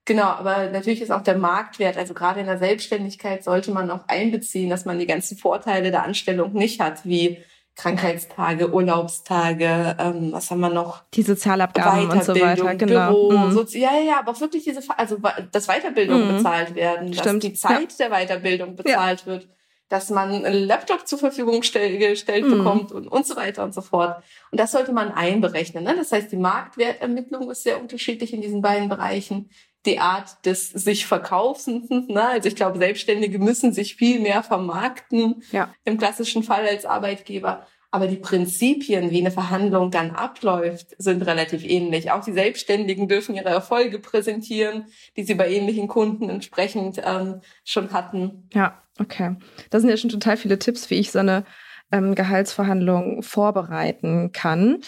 [0.08, 4.08] Genau, aber natürlich ist auch der Marktwert, also gerade in der Selbstständigkeit sollte man auch
[4.08, 7.39] einbeziehen, dass man die ganzen Vorteile der Anstellung nicht hat, wie
[7.76, 11.04] Krankheitstage, Urlaubstage, ähm, was haben wir noch?
[11.13, 13.12] Die Sozialabgaben und so weiter, genau.
[13.12, 13.52] Büro, mhm.
[13.52, 15.17] Sozi ja, ja, aber auch wirklich diese, also
[15.52, 16.38] dass Weiterbildung mhm.
[16.38, 17.43] bezahlt werden, Stimmt.
[17.43, 18.08] dass die Zeit ja.
[18.08, 19.26] der Weiterbildung bezahlt ja.
[19.26, 19.50] wird.
[19.89, 22.58] dass man einen Laptop zur Verfügung stell, gestellt mhm.
[22.58, 24.24] bekommt und, und so weiter und so fort.
[24.52, 25.84] Und das sollte man einberechnen.
[25.84, 25.96] Ne?
[25.98, 29.50] Das heißt, die Marktwertermittlung ist sehr unterschiedlich in diesen beiden Bereichen.
[29.88, 32.23] Die Art des sich Verkaufens, ne?
[32.28, 35.73] also ich glaube, Selbstständige müssen sich viel mehr vermarkten ja.
[35.86, 37.65] im klassischen Fall als Arbeitgeber.
[37.89, 42.12] Aber die Prinzipien, wie eine Verhandlung dann abläuft, sind relativ ähnlich.
[42.12, 47.93] Auch die Selbstständigen dürfen ihre Erfolge präsentieren, die sie bei ähnlichen Kunden entsprechend ähm, schon
[47.93, 48.50] hatten.
[48.54, 49.38] Ja, okay.
[49.69, 51.45] Das sind ja schon total viele Tipps, wie ich so eine
[51.91, 54.80] ähm, Gehaltsverhandlung vorbereiten kann.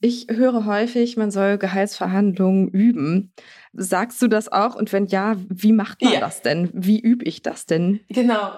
[0.00, 3.32] Ich höre häufig, man soll Gehaltsverhandlungen üben.
[3.72, 4.74] Sagst du das auch?
[4.74, 6.20] Und wenn ja, wie macht man ja.
[6.20, 6.70] das denn?
[6.72, 8.00] Wie übe ich das denn?
[8.08, 8.52] Genau.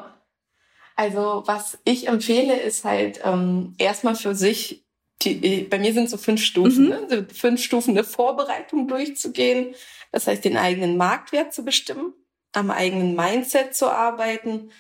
[0.96, 4.84] Also was ich empfehle, ist halt ähm, erstmal für sich,
[5.22, 6.90] die, bei mir sind so fünf Stufen, mhm.
[6.90, 7.06] ne?
[7.08, 9.74] so fünf Stufen der Vorbereitung durchzugehen.
[10.12, 12.12] Das heißt, den eigenen Marktwert zu bestimmen,
[12.52, 14.70] am eigenen Mindset zu arbeiten,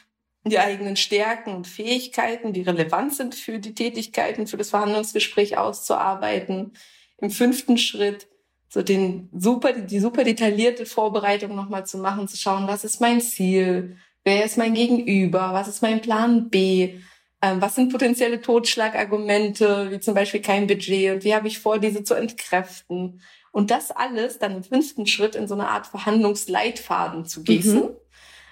[0.44, 6.72] die eigenen Stärken und Fähigkeiten, die relevant sind für die Tätigkeiten, für das Verhandlungsgespräch auszuarbeiten.
[7.18, 8.26] Im fünften Schritt
[8.70, 13.20] so den super, die super detaillierte Vorbereitung nochmal zu machen, zu schauen, was ist mein
[13.20, 15.50] Ziel, Wer ist mein Gegenüber?
[15.52, 16.98] Was ist mein Plan B?
[17.42, 21.14] Ähm, was sind potenzielle Totschlagargumente, wie zum Beispiel kein Budget?
[21.14, 23.22] Und wie habe ich vor, diese zu entkräften?
[23.50, 27.80] Und das alles dann im fünften Schritt in so eine Art Verhandlungsleitfaden zu gießen.
[27.80, 27.96] Mhm.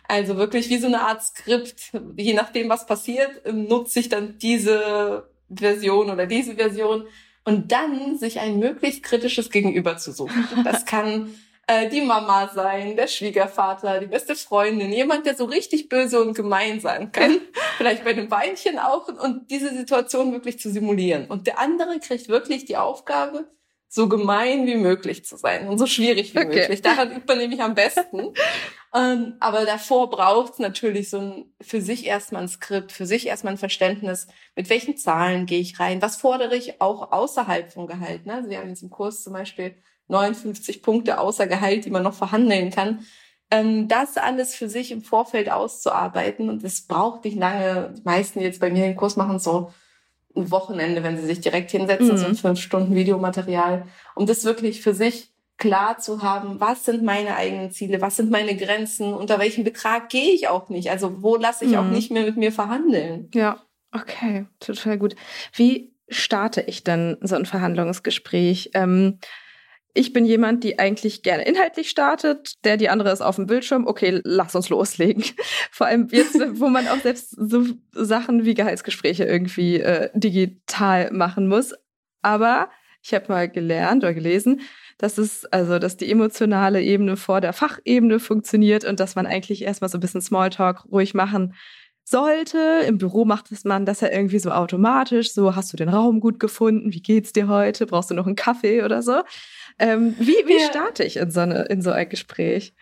[0.08, 1.92] Also wirklich wie so eine Art Skript.
[2.16, 7.04] Je nachdem, was passiert, nutze ich dann diese Version oder diese Version
[7.48, 10.46] und dann sich ein möglichst kritisches Gegenüber zu suchen.
[10.64, 11.34] Das kann
[11.66, 16.34] äh, die Mama sein, der Schwiegervater, die beste Freundin, jemand, der so richtig böse und
[16.34, 17.38] gemein sein kann.
[17.78, 21.26] Vielleicht bei einem Weinchen auch und diese Situation wirklich zu simulieren.
[21.26, 23.46] Und der andere kriegt wirklich die Aufgabe,
[23.88, 26.60] so gemein wie möglich zu sein und so schwierig wie okay.
[26.60, 26.82] möglich.
[26.82, 28.34] Daran übt man nämlich am besten.
[28.94, 33.26] ähm, aber davor braucht es natürlich so ein für sich erstmal ein Skript, für sich
[33.26, 37.86] erstmal ein Verständnis, mit welchen Zahlen gehe ich rein, was fordere ich auch außerhalb vom
[37.86, 38.26] Gehalt.
[38.26, 38.34] Ne?
[38.34, 39.74] Also wir haben jetzt im Kurs zum Beispiel
[40.08, 43.06] 59 Punkte außer Gehalt, die man noch verhandeln kann.
[43.50, 47.94] Ähm, das alles für sich im Vorfeld auszuarbeiten und es braucht nicht lange.
[47.96, 49.72] Die meisten, die jetzt bei mir den Kurs machen, so
[50.34, 52.16] Wochenende, wenn sie sich direkt hinsetzen, mhm.
[52.16, 57.34] so fünf Stunden Videomaterial, um das wirklich für sich klar zu haben, was sind meine
[57.36, 61.36] eigenen Ziele, was sind meine Grenzen, unter welchem Betrag gehe ich auch nicht, also wo
[61.36, 61.78] lasse ich mhm.
[61.78, 63.28] auch nicht mehr mit mir verhandeln.
[63.34, 63.62] Ja,
[63.92, 65.16] okay, total gut.
[65.52, 68.70] Wie starte ich denn so ein Verhandlungsgespräch?
[68.74, 69.18] Ähm,
[69.98, 73.84] ich bin jemand, die eigentlich gerne inhaltlich startet, der die andere ist auf dem Bildschirm.
[73.84, 75.24] Okay, lass uns loslegen.
[75.72, 81.48] Vor allem jetzt, wo man auch selbst so Sachen wie Gehaltsgespräche irgendwie äh, digital machen
[81.48, 81.74] muss.
[82.22, 82.70] Aber
[83.02, 84.60] ich habe mal gelernt oder gelesen,
[84.98, 89.62] dass es also, dass die emotionale Ebene vor der Fachebene funktioniert und dass man eigentlich
[89.62, 91.54] erstmal so ein bisschen Smalltalk ruhig machen
[92.08, 92.84] sollte.
[92.86, 95.32] Im Büro macht es man das ja irgendwie so automatisch.
[95.32, 96.92] So, hast du den Raum gut gefunden?
[96.92, 97.86] Wie geht's dir heute?
[97.86, 99.22] Brauchst du noch einen Kaffee oder so?
[99.78, 100.66] Ähm, wie wie ja.
[100.68, 102.74] starte ich in so, eine, in so ein Gespräch?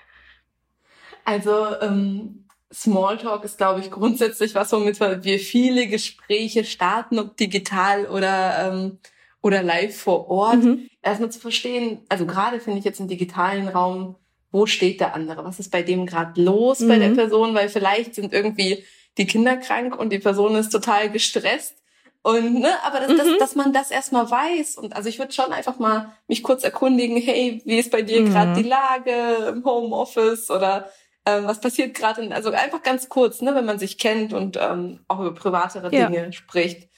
[1.24, 8.06] Also ähm, Smalltalk ist, glaube ich, grundsätzlich was, womit wir viele Gespräche starten, ob digital
[8.06, 8.98] oder ähm,
[9.42, 10.64] oder live vor Ort.
[10.64, 10.88] Mhm.
[11.02, 14.16] Erstmal zu verstehen, also gerade finde ich jetzt im digitalen Raum,
[14.50, 15.44] wo steht der andere?
[15.44, 16.88] Was ist bei dem gerade los mhm.
[16.88, 17.16] bei der mhm.
[17.16, 17.54] Person?
[17.54, 18.84] Weil vielleicht sind irgendwie
[19.18, 21.76] die Kinder krank und die Person ist total gestresst
[22.26, 23.18] und ne, aber das, mhm.
[23.18, 24.78] das, dass man das erstmal weiß.
[24.78, 28.22] Und also ich würde schon einfach mal mich kurz erkundigen, hey, wie ist bei dir
[28.22, 28.32] mhm.
[28.32, 30.90] gerade die Lage im Homeoffice oder
[31.24, 32.28] ähm, was passiert gerade?
[32.34, 36.08] Also einfach ganz kurz, ne, wenn man sich kennt und ähm, auch über privatere ja.
[36.08, 36.88] Dinge spricht.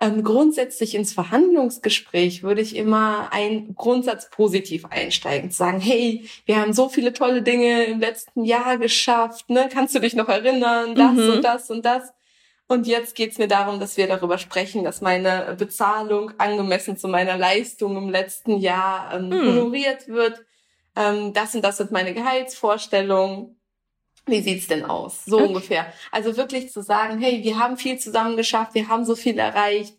[0.00, 6.56] Ähm, grundsätzlich ins Verhandlungsgespräch würde ich immer ein Grundsatz positiv einsteigen, zu sagen, hey, wir
[6.56, 9.68] haben so viele tolle Dinge im letzten Jahr geschafft, ne?
[9.70, 11.32] Kannst du dich noch erinnern, das mhm.
[11.34, 12.14] und das und das?
[12.72, 17.06] Und jetzt geht es mir darum, dass wir darüber sprechen, dass meine Bezahlung angemessen zu
[17.06, 19.46] meiner Leistung im letzten Jahr ähm, hm.
[19.46, 20.42] honoriert wird.
[20.96, 23.60] Ähm, das und das sind meine Gehaltsvorstellungen.
[24.24, 25.22] Wie sieht's denn aus?
[25.26, 25.46] So okay.
[25.48, 25.92] ungefähr.
[26.12, 29.94] Also wirklich zu sagen, hey, wir haben viel zusammen geschafft, wir haben so viel erreicht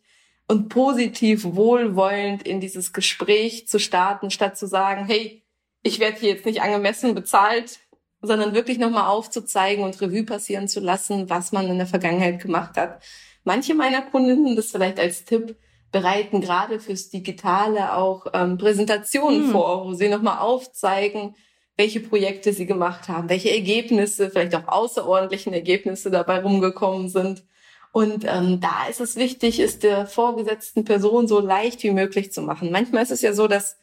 [0.48, 5.44] und positiv wohlwollend in dieses Gespräch zu starten, statt zu sagen, hey,
[5.84, 7.82] ich werde hier jetzt nicht angemessen bezahlt,
[8.24, 12.78] sondern wirklich nochmal aufzuzeigen und Revue passieren zu lassen, was man in der Vergangenheit gemacht
[12.78, 13.04] hat.
[13.44, 15.58] Manche meiner Kundinnen, das vielleicht als Tipp,
[15.92, 19.52] bereiten gerade fürs Digitale auch ähm, Präsentationen mhm.
[19.52, 21.36] vor, wo sie nochmal aufzeigen,
[21.76, 27.44] welche Projekte sie gemacht haben, welche Ergebnisse, vielleicht auch außerordentlichen Ergebnisse dabei rumgekommen sind.
[27.92, 32.42] Und ähm, da ist es wichtig, es der vorgesetzten Person so leicht wie möglich zu
[32.42, 32.72] machen.
[32.72, 33.78] Manchmal ist es ja so, dass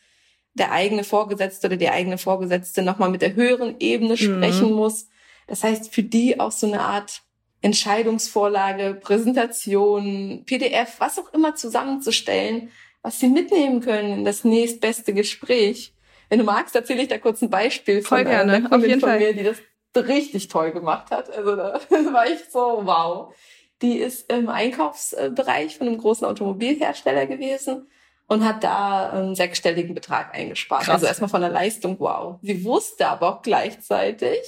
[0.55, 4.17] der eigene Vorgesetzte oder die eigene Vorgesetzte nochmal mit der höheren Ebene mhm.
[4.17, 4.77] sprechen mhm.
[4.77, 5.09] muss.
[5.47, 7.23] Das heißt, für die auch so eine Art
[7.63, 12.71] Entscheidungsvorlage, Präsentation, PDF, was auch immer zusammenzustellen,
[13.03, 15.95] was sie mitnehmen können in das nächstbeste Gespräch.
[16.29, 18.87] Wenn du magst, erzähle ich da kurz ein Beispiel Voll von gerne, einer Kundin auf
[18.87, 19.19] jeden von Fall.
[19.19, 19.59] mir, die das
[20.07, 21.31] richtig toll gemacht hat.
[21.31, 21.81] Also da
[22.13, 23.35] war ich so, wow.
[23.83, 27.89] Die ist im Einkaufsbereich von einem großen Automobilhersteller gewesen
[28.31, 30.85] und hat da einen sechsstelligen Betrag eingespart.
[30.85, 30.95] Krass.
[30.95, 32.39] Also erstmal von der Leistung, wow.
[32.43, 34.39] Sie wusste aber auch gleichzeitig,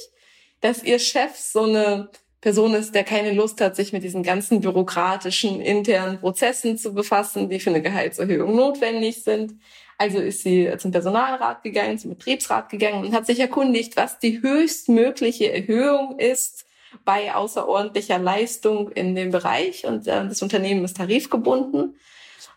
[0.60, 2.08] dass ihr Chef so eine
[2.40, 7.50] Person ist, der keine Lust hat, sich mit diesen ganzen bürokratischen internen Prozessen zu befassen,
[7.50, 9.54] die für eine Gehaltserhöhung notwendig sind.
[9.98, 14.42] Also ist sie zum Personalrat gegangen, zum Betriebsrat gegangen und hat sich erkundigt, was die
[14.42, 16.66] höchstmögliche Erhöhung ist
[17.04, 19.86] bei außerordentlicher Leistung in dem Bereich.
[19.86, 21.96] Und äh, das Unternehmen ist tarifgebunden.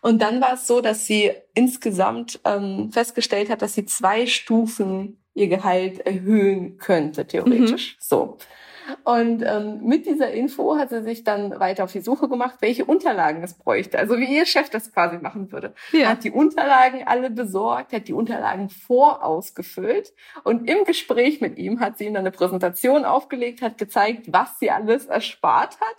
[0.00, 5.18] Und dann war es so, dass sie insgesamt ähm, festgestellt hat, dass sie zwei Stufen
[5.34, 7.94] ihr Gehalt erhöhen könnte, theoretisch.
[7.94, 7.98] Mhm.
[8.00, 8.38] So.
[9.04, 12.84] Und ähm, mit dieser Info hat sie sich dann weiter auf die Suche gemacht, welche
[12.84, 13.98] Unterlagen es bräuchte.
[13.98, 15.74] Also wie ihr Chef das quasi machen würde.
[15.92, 16.08] Ja.
[16.08, 20.12] Hat die Unterlagen alle besorgt, hat die Unterlagen vorausgefüllt
[20.44, 24.58] und im Gespräch mit ihm hat sie ihm dann eine Präsentation aufgelegt, hat gezeigt, was
[24.58, 25.96] sie alles erspart hat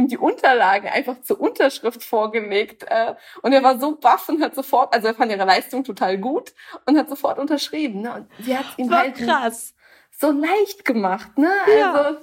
[0.00, 4.54] ihm die Unterlagen einfach zur Unterschrift vorgelegt äh, und er war so baff und hat
[4.54, 6.52] sofort, also er fand ihre Leistung total gut
[6.86, 8.02] und hat sofort unterschrieben.
[8.02, 8.14] Ne?
[8.14, 9.74] Und sie hat ihm halt krass.
[10.10, 11.38] so leicht gemacht.
[11.38, 11.50] Ne?
[11.78, 11.92] Ja.
[11.92, 12.18] Also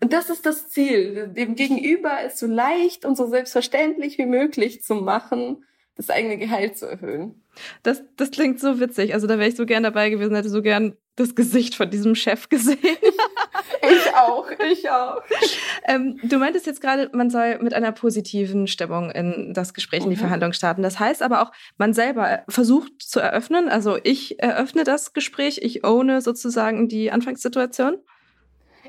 [0.00, 4.82] und das ist das Ziel, dem Gegenüber es so leicht und so selbstverständlich wie möglich
[4.82, 5.64] zu machen,
[5.96, 7.42] das eigene Gehalt zu erhöhen.
[7.82, 9.14] Das, das klingt so witzig.
[9.14, 12.14] Also da wäre ich so gern dabei gewesen, hätte so gern das Gesicht von diesem
[12.14, 12.78] Chef gesehen.
[13.82, 15.22] ich auch, ich auch.
[15.84, 20.10] Ähm, du meintest jetzt gerade, man soll mit einer positiven Stimmung in das Gespräch, in
[20.10, 20.20] die mhm.
[20.20, 20.82] Verhandlung starten.
[20.82, 23.68] Das heißt aber auch, man selber versucht zu eröffnen.
[23.68, 27.98] Also ich eröffne das Gespräch, ich ohne sozusagen die Anfangssituation.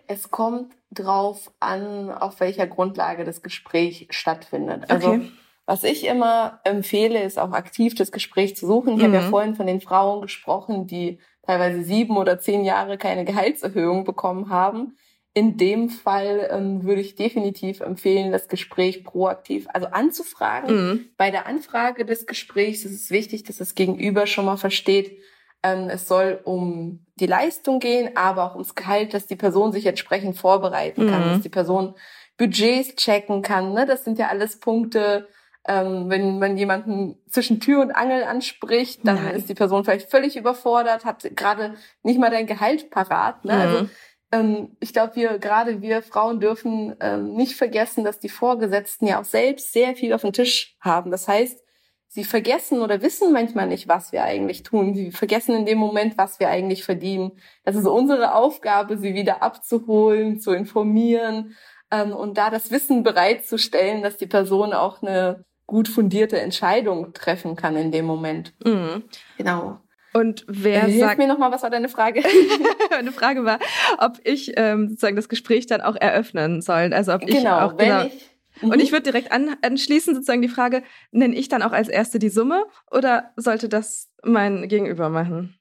[0.08, 4.89] Es kommt drauf an, auf welcher Grundlage das Gespräch stattfindet.
[4.89, 5.32] Also okay.
[5.65, 8.93] was ich immer empfehle, ist auch aktiv das Gespräch zu suchen.
[8.93, 9.04] Ich mhm.
[9.04, 14.04] habe ja vorhin von den Frauen gesprochen, die teilweise sieben oder zehn Jahre keine Gehaltserhöhung
[14.04, 14.98] bekommen haben.
[15.34, 20.76] In dem Fall ähm, würde ich definitiv empfehlen, das Gespräch proaktiv, also anzufragen.
[20.76, 21.06] Mhm.
[21.16, 25.20] Bei der Anfrage des Gesprächs ist es wichtig, dass das Gegenüber schon mal versteht,
[25.64, 29.86] ähm, es soll um die Leistung gehen, aber auch ums Gehalt, dass die Person sich
[29.86, 31.34] entsprechend vorbereiten kann, mhm.
[31.34, 31.96] dass die Person
[32.38, 33.74] Budgets checken kann.
[33.74, 33.86] Ne?
[33.86, 35.28] Das sind ja alles Punkte,
[35.67, 39.36] ähm, wenn man jemanden zwischen Tür und Angel anspricht, dann Nein.
[39.36, 43.43] ist die Person vielleicht völlig überfordert, hat gerade nicht mal dein Gehalt parat.
[43.45, 43.53] Ne?
[43.53, 43.89] Also, mhm.
[43.89, 43.89] Also
[44.32, 49.19] ähm, ich glaube, wir gerade wir Frauen dürfen ähm, nicht vergessen, dass die Vorgesetzten ja
[49.19, 51.12] auch selbst sehr viel auf dem Tisch haben.
[51.12, 51.63] Das heißt,
[52.08, 54.93] sie vergessen oder wissen manchmal nicht, was wir eigentlich tun.
[54.95, 57.34] Sie vergessen in dem Moment, was wir eigentlich verdienen.
[57.63, 61.56] Das ist unsere Aufgabe, sie wieder abzuholen, zu informieren
[61.91, 67.56] ähm, und da das Wissen bereitzustellen, dass die Person auch eine gut fundierte Entscheidung treffen
[67.56, 68.53] kann in dem Moment.
[68.65, 69.03] Mhm.
[69.38, 69.80] Genau.
[70.13, 72.23] Und wer äh, Hilf sagt mir noch mal, was war deine Frage?
[72.89, 73.60] Meine Frage war,
[73.99, 76.93] ob ich ähm, sozusagen das Gespräch dann auch eröffnen soll.
[76.93, 78.71] Also ob ich genau, auch wenn genau, ich Mhm.
[78.71, 82.19] Und ich würde direkt an, anschließen sozusagen die Frage, nenne ich dann auch als Erste
[82.19, 85.60] die Summe oder sollte das mein Gegenüber machen?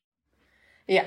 [0.87, 1.03] Ja,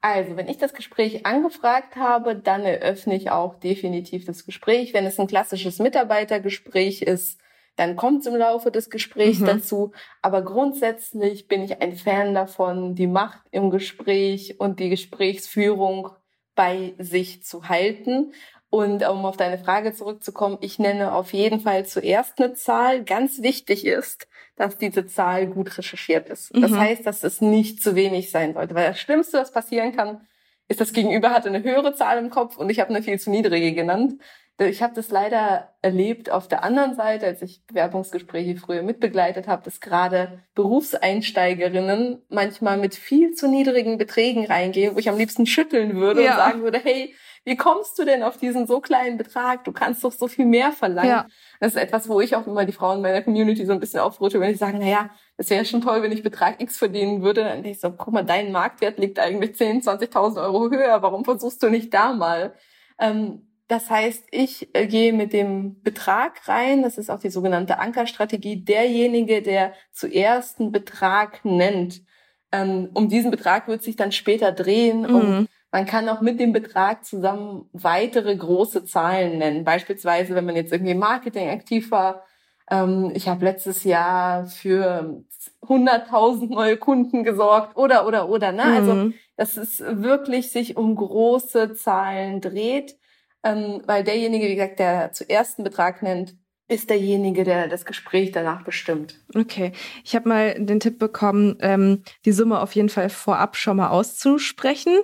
[0.00, 4.92] also wenn ich das Gespräch angefragt habe, dann eröffne ich auch definitiv das Gespräch.
[4.92, 7.38] Wenn es ein klassisches Mitarbeitergespräch ist,
[7.80, 9.46] dann kommt es im Laufe des Gesprächs mhm.
[9.46, 9.92] dazu.
[10.20, 16.10] Aber grundsätzlich bin ich ein Fan davon, die Macht im Gespräch und die Gesprächsführung
[16.54, 18.34] bei sich zu halten.
[18.68, 23.02] Und um auf deine Frage zurückzukommen, ich nenne auf jeden Fall zuerst eine Zahl.
[23.02, 26.54] Ganz wichtig ist, dass diese Zahl gut recherchiert ist.
[26.54, 26.60] Mhm.
[26.60, 28.74] Das heißt, dass es nicht zu wenig sein sollte.
[28.74, 30.26] Weil das Schlimmste, was passieren kann,
[30.68, 33.30] ist, das Gegenüber hatte eine höhere Zahl im Kopf und ich habe eine viel zu
[33.30, 34.20] niedrige genannt.
[34.62, 39.62] Ich habe das leider erlebt auf der anderen Seite, als ich Bewerbungsgespräche früher mitbegleitet habe,
[39.64, 45.96] dass gerade Berufseinsteigerinnen manchmal mit viel zu niedrigen Beträgen reingehen, wo ich am liebsten schütteln
[45.96, 46.32] würde ja.
[46.32, 49.64] und sagen würde, hey, wie kommst du denn auf diesen so kleinen Betrag?
[49.64, 51.08] Du kannst doch so viel mehr verlangen.
[51.08, 51.26] Ja.
[51.58, 54.40] Das ist etwas, wo ich auch immer die Frauen meiner Community so ein bisschen aufrufe,
[54.40, 57.44] wenn ich sage, naja, das wäre schon toll, wenn ich Betrag X verdienen würde.
[57.44, 61.00] Dann denke ich so, guck mal, dein Marktwert liegt eigentlich 10, 20.000 Euro höher.
[61.00, 62.54] Warum versuchst du nicht da mal?
[62.98, 66.82] Ähm, das heißt, ich äh, gehe mit dem Betrag rein.
[66.82, 68.64] Das ist auch die sogenannte Ankerstrategie.
[68.64, 72.02] Derjenige, der zuerst einen Betrag nennt,
[72.50, 75.02] ähm, um diesen Betrag wird sich dann später drehen.
[75.02, 75.14] Mhm.
[75.14, 79.62] Und man kann auch mit dem Betrag zusammen weitere große Zahlen nennen.
[79.62, 82.24] Beispielsweise, wenn man jetzt irgendwie Marketing aktiv war.
[82.68, 85.22] Ähm, ich habe letztes Jahr für
[85.62, 88.50] 100.000 neue Kunden gesorgt oder, oder, oder.
[88.50, 88.64] Ne?
[88.64, 89.14] Also, mhm.
[89.36, 92.96] Also, dass es wirklich sich um große Zahlen dreht.
[93.44, 96.34] Ähm, weil derjenige, wie gesagt, der zuerst einen Betrag nennt,
[96.70, 99.18] ist derjenige, der das Gespräch danach bestimmt.
[99.34, 99.72] Okay,
[100.04, 103.88] ich habe mal den Tipp bekommen, ähm, die Summe auf jeden Fall vorab schon mal
[103.88, 104.96] auszusprechen,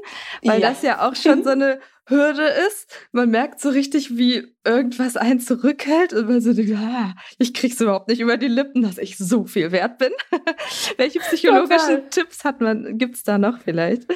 [0.44, 0.68] weil ja.
[0.68, 2.88] das ja auch schon so eine Hürde ist.
[3.10, 7.80] Man merkt so richtig, wie irgendwas einen zurückhält und man so denkt, ah, ich krieg's
[7.80, 10.12] überhaupt nicht über die Lippen, dass ich so viel wert bin.
[10.98, 12.10] Welche psychologischen Total.
[12.10, 14.06] Tipps hat man, gibt's da noch vielleicht?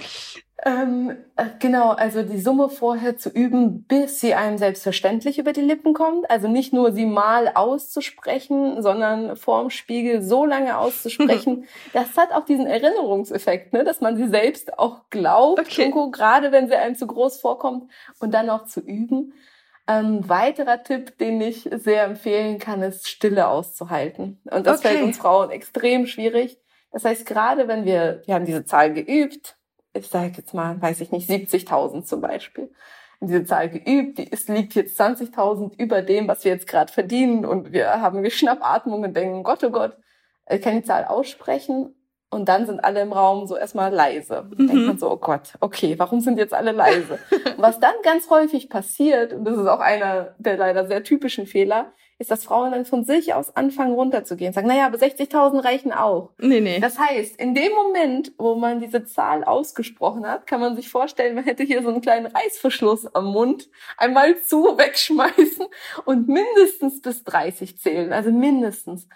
[0.63, 5.63] Ähm, äh, genau, also die Summe vorher zu üben, bis sie einem selbstverständlich über die
[5.63, 6.31] Lippen kommt.
[6.31, 11.67] Also nicht nur sie mal auszusprechen, sondern vorm Spiegel so lange auszusprechen.
[11.95, 13.85] das hat auch diesen Erinnerungseffekt, ne?
[13.85, 15.93] dass man sie selbst auch glaubt, okay.
[16.13, 19.33] gerade wenn sie einem zu groß vorkommt und dann auch zu üben.
[19.87, 24.41] Ein weiterer Tipp, den ich sehr empfehlen kann, ist Stille auszuhalten.
[24.51, 24.89] Und das okay.
[24.89, 26.59] fällt uns Frauen extrem schwierig.
[26.93, 29.57] Das heißt, gerade wenn wir, wir haben diese Zahl geübt,
[29.93, 32.73] ich sage jetzt mal, weiß ich nicht, 70.000 zum Beispiel.
[33.21, 36.93] Und diese Zahl geübt, die ist, liegt jetzt 20.000 über dem, was wir jetzt gerade
[36.93, 39.97] verdienen und wir haben eine Schnappatmung und denken, Gott, oh Gott,
[40.49, 41.95] ich kann die Zahl aussprechen
[42.31, 44.49] und dann sind alle im Raum so erstmal leise.
[44.57, 44.69] Mhm.
[44.69, 47.19] Denkt man so, oh Gott, okay, warum sind jetzt alle leise?
[47.59, 51.93] was dann ganz häufig passiert, und das ist auch einer der leider sehr typischen Fehler,
[52.21, 54.53] ist, dass Frauen dann von sich aus anfangen runterzugehen.
[54.53, 56.31] Sagen, naja, aber 60.000 reichen auch.
[56.39, 56.79] Nee, nee.
[56.79, 61.35] Das heißt, in dem Moment, wo man diese Zahl ausgesprochen hat, kann man sich vorstellen,
[61.35, 65.67] man hätte hier so einen kleinen Reißverschluss am Mund, einmal zu, wegschmeißen
[66.05, 68.13] und mindestens bis 30 zählen.
[68.13, 69.09] Also mindestens.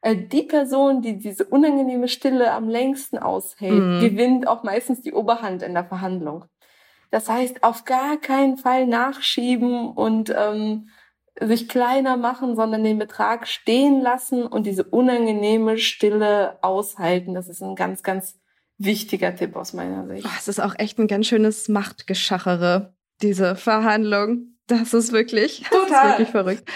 [0.00, 4.00] Äh, die Person, die diese unangenehme Stille am längsten aushält, mhm.
[4.00, 6.44] gewinnt auch meistens die Oberhand in der Verhandlung.
[7.10, 10.88] Das heißt, auf gar keinen Fall nachschieben und ähm,
[11.40, 17.34] sich kleiner machen, sondern den Betrag stehen lassen und diese unangenehme Stille aushalten.
[17.34, 18.38] Das ist ein ganz, ganz
[18.78, 20.26] wichtiger Tipp aus meiner Sicht.
[20.26, 24.56] Oh, es ist auch echt ein ganz schönes Machtgeschachere, diese Verhandlung.
[24.66, 25.88] Das ist wirklich, Total.
[25.88, 26.70] Das ist wirklich verrückt.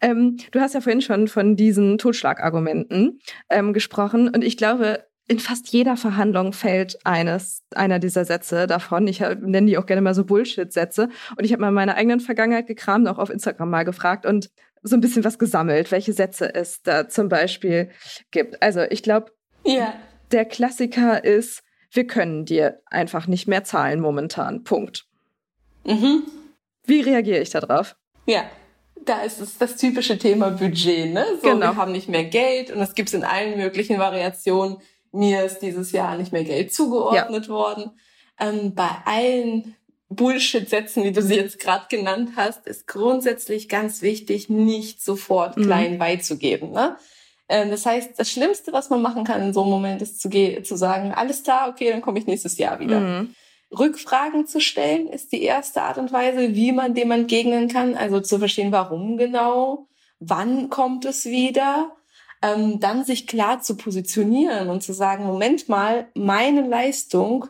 [0.00, 5.38] Ähm, du hast ja vorhin schon von diesen Totschlagargumenten ähm, gesprochen und ich glaube, in
[5.38, 9.06] fast jeder Verhandlung fällt eines, einer dieser Sätze davon.
[9.06, 11.08] Ich nenne die auch gerne mal so Bullshit-Sätze.
[11.36, 14.50] Und ich habe mal in meiner eigenen Vergangenheit gekramt, auch auf Instagram mal gefragt und
[14.82, 17.90] so ein bisschen was gesammelt, welche Sätze es da zum Beispiel
[18.32, 18.60] gibt.
[18.60, 19.30] Also ich glaube,
[19.64, 19.94] ja.
[20.32, 21.62] der Klassiker ist,
[21.92, 24.64] wir können dir einfach nicht mehr zahlen momentan.
[24.64, 25.06] Punkt.
[25.84, 26.24] Mhm.
[26.86, 27.94] Wie reagiere ich darauf?
[28.26, 28.50] Ja,
[29.04, 31.24] da ist es das typische Thema Budget, ne?
[31.40, 31.60] So, genau.
[31.60, 34.78] wir haben nicht mehr Geld und das gibt es in allen möglichen Variationen
[35.12, 37.52] mir ist dieses Jahr nicht mehr Geld zugeordnet ja.
[37.52, 37.90] worden.
[38.38, 39.76] Ähm, bei allen
[40.08, 45.62] Bullshit-Sätzen, wie du sie jetzt gerade genannt hast, ist grundsätzlich ganz wichtig, nicht sofort mhm.
[45.62, 46.72] klein beizugeben.
[46.72, 46.96] Ne?
[47.48, 50.28] Ähm, das heißt, das Schlimmste, was man machen kann in so einem Moment, ist zu,
[50.28, 53.00] zu sagen, alles klar, okay, dann komme ich nächstes Jahr wieder.
[53.00, 53.34] Mhm.
[53.76, 57.94] Rückfragen zu stellen ist die erste Art und Weise, wie man dem entgegnen kann.
[57.94, 59.86] Also zu verstehen, warum genau,
[60.18, 61.92] wann kommt es wieder
[62.42, 67.46] ähm, dann sich klar zu positionieren und zu sagen, Moment mal, meine Leistung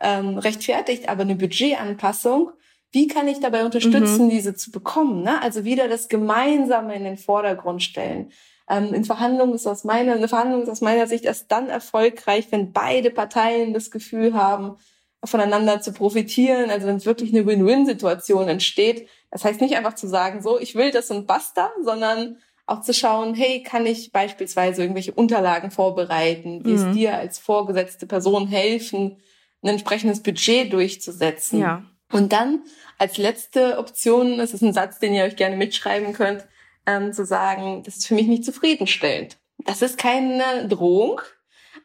[0.00, 2.50] ähm, rechtfertigt aber eine Budgetanpassung.
[2.90, 4.30] Wie kann ich dabei unterstützen, mhm.
[4.30, 5.22] diese zu bekommen?
[5.22, 5.40] Ne?
[5.40, 8.32] Also wieder das Gemeinsame in den Vordergrund stellen.
[8.68, 12.48] Ähm, in Verhandlungen ist aus meiner, eine Verhandlung ist aus meiner Sicht erst dann erfolgreich,
[12.50, 14.76] wenn beide Parteien das Gefühl haben,
[15.24, 19.08] voneinander zu profitieren, also wenn es wirklich eine Win-Win-Situation entsteht.
[19.30, 22.94] Das heißt nicht einfach zu sagen, so, ich will das und basta, sondern auch zu
[22.94, 26.76] schauen, hey, kann ich beispielsweise irgendwelche Unterlagen vorbereiten, die mhm.
[26.76, 29.18] es dir als vorgesetzte Person helfen,
[29.62, 31.60] ein entsprechendes Budget durchzusetzen.
[31.60, 31.84] Ja.
[32.12, 32.62] Und dann
[32.98, 36.46] als letzte Option, das ist ein Satz, den ihr euch gerne mitschreiben könnt,
[36.86, 39.38] ähm, zu sagen, das ist für mich nicht zufriedenstellend.
[39.64, 41.20] Das ist keine Drohung,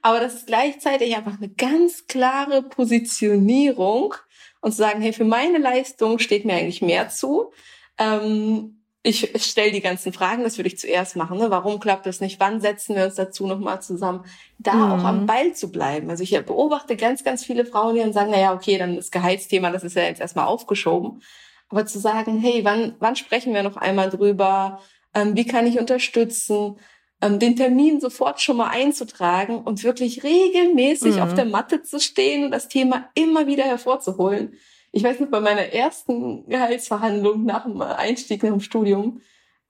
[0.02, 4.16] aber das ist gleichzeitig einfach eine ganz klare Positionierung
[4.62, 7.52] und zu sagen, hey, für meine Leistung steht mir eigentlich mehr zu.
[8.00, 8.77] Ähm,
[9.08, 11.38] ich stelle die ganzen Fragen, das würde ich zuerst machen.
[11.38, 11.50] Ne?
[11.50, 12.42] Warum klappt das nicht?
[12.42, 14.26] Wann setzen wir uns dazu nochmal zusammen?
[14.60, 14.92] Da mhm.
[14.92, 16.10] auch am Ball zu bleiben.
[16.10, 19.72] Also ich beobachte ganz, ganz viele Frauen, die dann sagen, naja, okay, dann das Gehaltsthema,
[19.72, 21.22] das ist ja jetzt erstmal aufgeschoben.
[21.70, 24.82] Aber zu sagen, hey, wann, wann sprechen wir noch einmal drüber?
[25.14, 26.78] Ähm, wie kann ich unterstützen?
[27.22, 31.22] Ähm, den Termin sofort schon mal einzutragen und wirklich regelmäßig mhm.
[31.22, 34.58] auf der Matte zu stehen und das Thema immer wieder hervorzuholen
[34.98, 39.22] ich weiß noch, bei meiner ersten Gehaltsverhandlung nach dem Einstieg nach dem Studium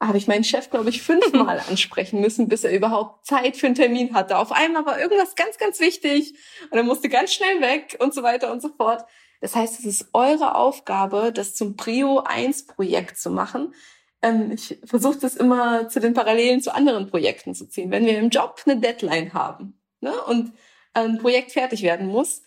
[0.01, 3.75] habe ich meinen Chef, glaube ich, fünfmal ansprechen müssen, bis er überhaupt Zeit für einen
[3.75, 4.37] Termin hatte.
[4.37, 6.33] Auf einmal war irgendwas ganz, ganz wichtig
[6.71, 9.03] und er musste ganz schnell weg und so weiter und so fort.
[9.41, 13.73] Das heißt, es ist eure Aufgabe, das zum Prio 1 Projekt zu machen.
[14.21, 17.91] Ähm, ich versuche das immer zu den Parallelen zu anderen Projekten zu ziehen.
[17.91, 20.53] Wenn wir im Job eine Deadline haben ne, und
[20.93, 22.43] ein Projekt fertig werden muss,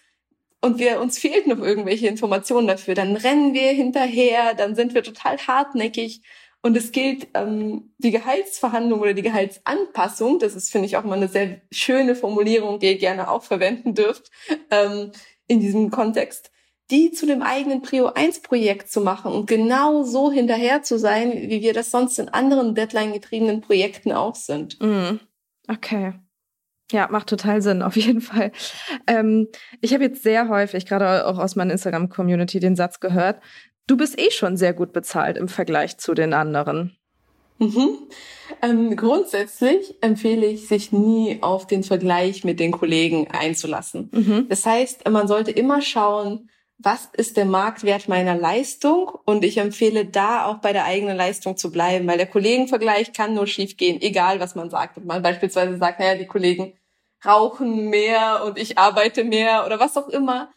[0.61, 2.95] und wir uns fehlt noch irgendwelche Informationen dafür.
[2.95, 6.23] Dann rennen wir hinterher, dann sind wir total hartnäckig.
[6.63, 11.17] Und es gilt ähm, die Gehaltsverhandlung oder die Gehaltsanpassung, das ist, finde ich, auch mal
[11.17, 14.31] eine sehr schöne Formulierung, die ihr gerne auch verwenden dürft
[14.71, 15.13] ähm,
[15.47, 16.51] in diesem Kontext,
[16.91, 21.33] die zu dem eigenen Prio 1 Projekt zu machen und genau so hinterher zu sein,
[21.33, 24.79] wie wir das sonst in anderen Deadline-getriebenen Projekten auch sind.
[24.83, 25.19] Mm.
[25.67, 26.13] Okay.
[26.91, 28.53] Ja, macht total Sinn, auf jeden Fall.
[29.07, 29.49] Ähm,
[29.81, 33.41] ich habe jetzt sehr häufig, gerade auch aus meiner Instagram-Community, den Satz gehört,
[33.87, 36.97] du bist eh schon sehr gut bezahlt im Vergleich zu den anderen.
[37.59, 37.99] Mhm.
[38.63, 44.11] Ähm, grundsätzlich empfehle ich, sich nie auf den Vergleich mit den Kollegen einzulassen.
[44.13, 44.47] Mhm.
[44.49, 46.49] Das heißt, man sollte immer schauen,
[46.83, 49.11] was ist der Marktwert meiner Leistung?
[49.27, 53.35] Und ich empfehle da auch bei der eigenen Leistung zu bleiben, weil der Kollegenvergleich kann
[53.35, 54.97] nur schiefgehen, egal was man sagt.
[54.97, 56.73] Wenn man beispielsweise sagt, naja, die Kollegen
[57.25, 60.51] rauchen mehr und ich arbeite mehr oder was auch immer.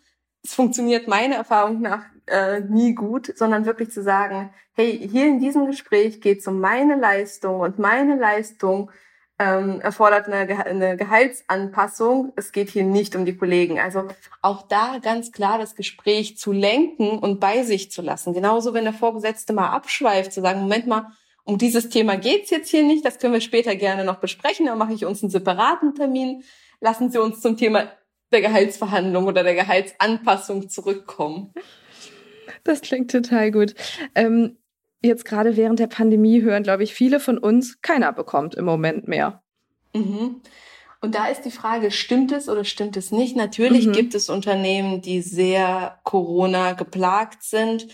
[0.44, 5.40] Es funktioniert meiner Erfahrung nach äh, nie gut, sondern wirklich zu sagen, hey, hier in
[5.40, 8.92] diesem Gespräch geht es um meine Leistung und meine Leistung
[9.40, 12.34] ähm, erfordert eine, Ge eine Gehaltsanpassung.
[12.36, 13.80] Es geht hier nicht um die Kollegen.
[13.80, 14.08] Also
[14.42, 18.34] auch da ganz klar das Gespräch zu lenken und bei sich zu lassen.
[18.34, 21.12] Genauso, wenn der Vorgesetzte mal abschweift, zu sagen, Moment mal,
[21.44, 24.78] um dieses Thema geht's jetzt hier nicht, das können wir später gerne noch besprechen, dann
[24.78, 26.44] mache ich uns einen separaten Termin.
[26.80, 27.92] Lassen Sie uns zum Thema
[28.32, 31.54] der Gehaltsverhandlung oder der Gehaltsanpassung zurückkommen.
[32.64, 33.76] Das klingt total gut.
[34.16, 34.58] Ähm,
[35.02, 39.08] jetzt gerade während der Pandemie hören, glaube ich, viele von uns, keiner bekommt im Moment
[39.08, 39.44] mehr.
[39.94, 40.42] Mhm.
[41.02, 43.36] Und da ist die Frage, stimmt es oder stimmt es nicht?
[43.36, 43.92] Natürlich mhm.
[43.92, 47.88] gibt es Unternehmen, die sehr Corona geplagt sind.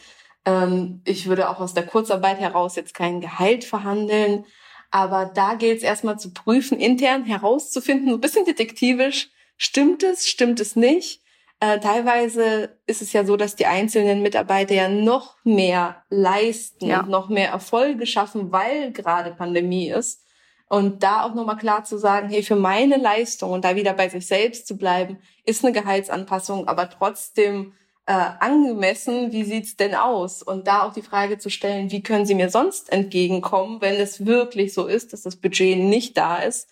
[0.46, 4.46] Ähm, ich würde auch aus der Kurzarbeit heraus jetzt kein Gehalt verhandeln.
[4.92, 10.28] Aber da gilt es erstmal zu prüfen, intern herauszufinden, so ein bisschen detektivisch, stimmt es,
[10.28, 11.22] stimmt es nicht?
[11.60, 17.02] Äh, teilweise ist es ja so, dass die einzelnen Mitarbeiter ja noch mehr leisten ja.
[17.02, 20.24] und noch mehr Erfolge schaffen, weil gerade Pandemie ist.
[20.70, 24.08] Und da auch nochmal klar zu sagen, hey, für meine Leistung und da wieder bei
[24.08, 27.74] sich selbst zu bleiben, ist eine Gehaltsanpassung, aber trotzdem
[28.10, 30.42] äh, angemessen, wie sieht's denn aus?
[30.44, 34.26] Und da auch die Frage zu stellen, wie können Sie mir sonst entgegenkommen, wenn es
[34.26, 36.70] wirklich so ist, dass das Budget nicht da ist?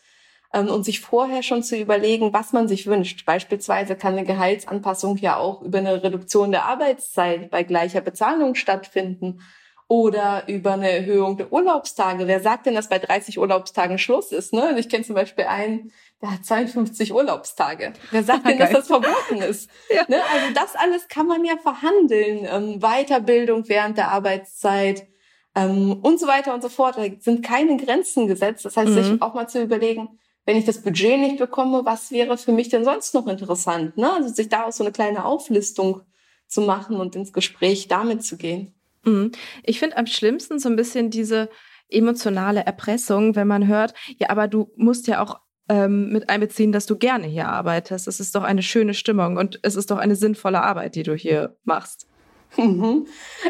[0.53, 3.25] ähm, und sich vorher schon zu überlegen, was man sich wünscht.
[3.25, 9.41] Beispielsweise kann eine Gehaltsanpassung ja auch über eine Reduktion der Arbeitszeit bei gleicher Bezahlung stattfinden
[9.87, 12.27] oder über eine Erhöhung der Urlaubstage.
[12.27, 14.53] Wer sagt denn, dass bei 30 Urlaubstagen Schluss ist?
[14.53, 14.75] Ne?
[14.79, 15.91] Ich kenne zum Beispiel einen,
[16.21, 17.93] der hat 52 Urlaubstage.
[18.11, 19.69] Wer sagt denn, dass das verboten ist?
[19.93, 20.03] ja.
[20.07, 20.21] ne?
[20.33, 22.47] Also das alles kann man ja verhandeln.
[22.49, 25.07] Ähm, Weiterbildung während der Arbeitszeit
[25.55, 26.97] ähm, und so weiter und so fort.
[26.97, 28.65] Da sind keine Grenzen gesetzt.
[28.65, 29.03] Das heißt, mhm.
[29.03, 32.69] sich auch mal zu überlegen, wenn ich das Budget nicht bekomme, was wäre für mich
[32.69, 33.97] denn sonst noch interessant?
[33.97, 34.11] Ne?
[34.11, 36.01] Also sich daraus so eine kleine Auflistung
[36.47, 38.73] zu machen und ins Gespräch damit zu gehen.
[39.03, 39.33] Mhm.
[39.63, 41.49] Ich finde am schlimmsten so ein bisschen diese
[41.89, 45.39] emotionale Erpressung, wenn man hört, ja, aber du musst ja auch
[45.69, 48.07] ähm, mit einbeziehen, dass du gerne hier arbeitest.
[48.07, 51.13] Es ist doch eine schöne Stimmung und es ist doch eine sinnvolle Arbeit, die du
[51.15, 52.07] hier machst.
[52.55, 53.07] Mhm.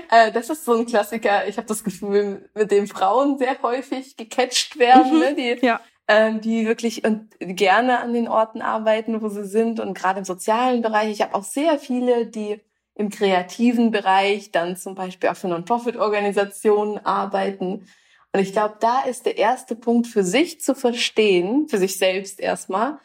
[0.10, 1.48] Äh, das ist so ein Klassiker.
[1.48, 5.20] Ich habe das Gefühl, mit dem Frauen sehr häufig gecatcht werden, mhm.
[5.20, 5.36] ne?
[5.36, 9.94] die ja ähm, die wirklich und gerne an den Orten arbeiten, wo sie sind und
[9.94, 11.12] gerade im sozialen Bereich.
[11.12, 12.62] Ich habe auch sehr viele, die
[12.96, 17.88] im kreativen Bereich dann zum Beispiel auch für Non-Profit-Organisationen arbeiten.
[18.34, 22.40] Und ich glaube, da ist der erste Punkt für sich zu verstehen, für sich selbst
[22.40, 23.00] erstmal,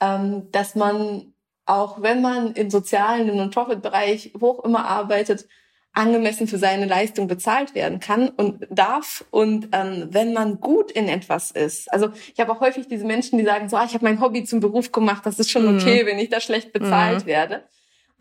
[0.00, 1.34] ähm, dass man
[1.70, 5.46] auch wenn man im sozialen, im Non-Profit-Bereich, wo auch immer arbeitet,
[5.92, 9.24] angemessen für seine Leistung bezahlt werden kann und darf.
[9.30, 13.38] Und ähm, wenn man gut in etwas ist, also ich habe auch häufig diese Menschen,
[13.38, 15.78] die sagen so, ah, ich habe mein Hobby zum Beruf gemacht, das ist schon mhm.
[15.78, 16.06] okay, mhm.
[16.08, 17.26] wenn ich da schlecht bezahlt mhm.
[17.26, 17.64] werde.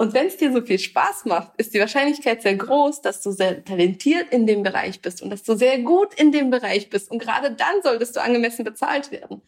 [0.01, 3.31] Und wenn es dir so viel Spaß macht, ist die Wahrscheinlichkeit sehr groß, dass du
[3.31, 7.11] sehr talentiert in dem Bereich bist und dass du sehr gut in dem Bereich bist.
[7.11, 9.41] Und gerade dann solltest du angemessen bezahlt werden.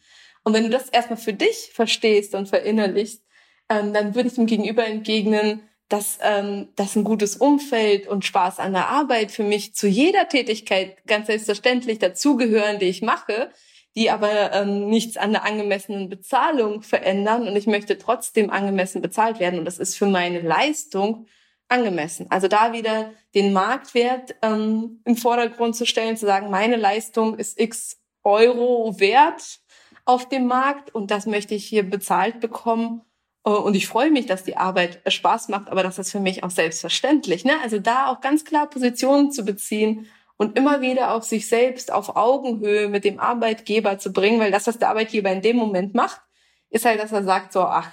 [0.44, 3.24] Und wenn du das erstmal für dich verstehst und verinnerlichst,
[3.70, 8.58] ähm, dann würde ich dem Gegenüber entgegnen, dass, ähm, dass ein gutes Umfeld und Spaß
[8.58, 13.50] an der Arbeit für mich zu jeder Tätigkeit ganz selbstverständlich dazugehören, die ich mache,
[13.94, 19.38] die aber ähm, nichts an der angemessenen Bezahlung verändern und ich möchte trotzdem angemessen bezahlt
[19.38, 21.26] werden und das ist für meine Leistung
[21.68, 22.26] angemessen.
[22.30, 27.60] Also da wieder den Marktwert ähm, im Vordergrund zu stellen, zu sagen, meine Leistung ist
[27.60, 29.60] x Euro wert
[30.04, 33.02] auf dem Markt und das möchte ich hier bezahlt bekommen
[33.44, 36.44] äh, und ich freue mich, dass die Arbeit Spaß macht, aber das ist für mich
[36.44, 37.44] auch selbstverständlich.
[37.44, 37.54] Ne?
[37.62, 40.06] Also da auch ganz klar Positionen zu beziehen
[40.42, 44.66] und immer wieder auf sich selbst auf Augenhöhe mit dem Arbeitgeber zu bringen, weil das,
[44.66, 46.20] was der Arbeitgeber in dem Moment macht,
[46.68, 47.92] ist halt, dass er sagt so, ach,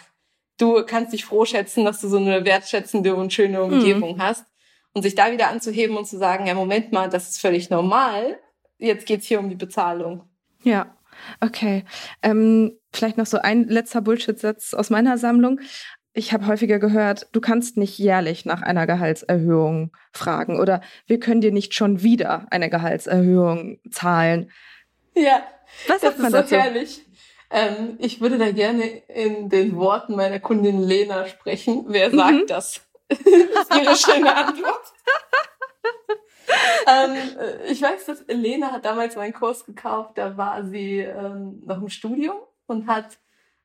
[0.57, 3.73] du kannst dich froh schätzen, dass du so eine wertschätzende und schöne mhm.
[3.73, 4.21] Umgebung mhm.
[4.23, 4.45] hast.
[4.93, 8.39] Und sich da wieder anzuheben und zu sagen, ja, Moment mal, das ist völlig normal.
[8.79, 10.23] Jetzt geht's hier um die Bezahlung.
[10.63, 10.97] Ja,
[11.41, 11.85] okay.
[12.23, 15.59] Ähm, vielleicht noch so ein letzter Bullshit-Satz aus meiner Sammlung.
[16.13, 21.41] Ich habe häufiger gehört, du kannst nicht jährlich nach einer Gehaltserhöhung fragen oder wir können
[21.41, 24.51] dir nicht schon wieder eine Gehaltserhöhung zahlen.
[25.15, 25.43] Ja,
[25.87, 26.55] was das ist so dazu?
[26.55, 27.05] herrlich.
[27.51, 31.85] Ähm, ich würde da gerne in den Worten meiner Kundin Lena sprechen.
[31.87, 32.47] Wer sagt mhm.
[32.47, 32.81] das?
[33.09, 34.93] das ist ihre schöne Antwort.
[36.87, 41.61] ähm, äh, ich weiß, dass Lena hat damals meinen Kurs gekauft, da war sie ähm,
[41.65, 42.37] noch im Studium
[42.67, 43.17] und hat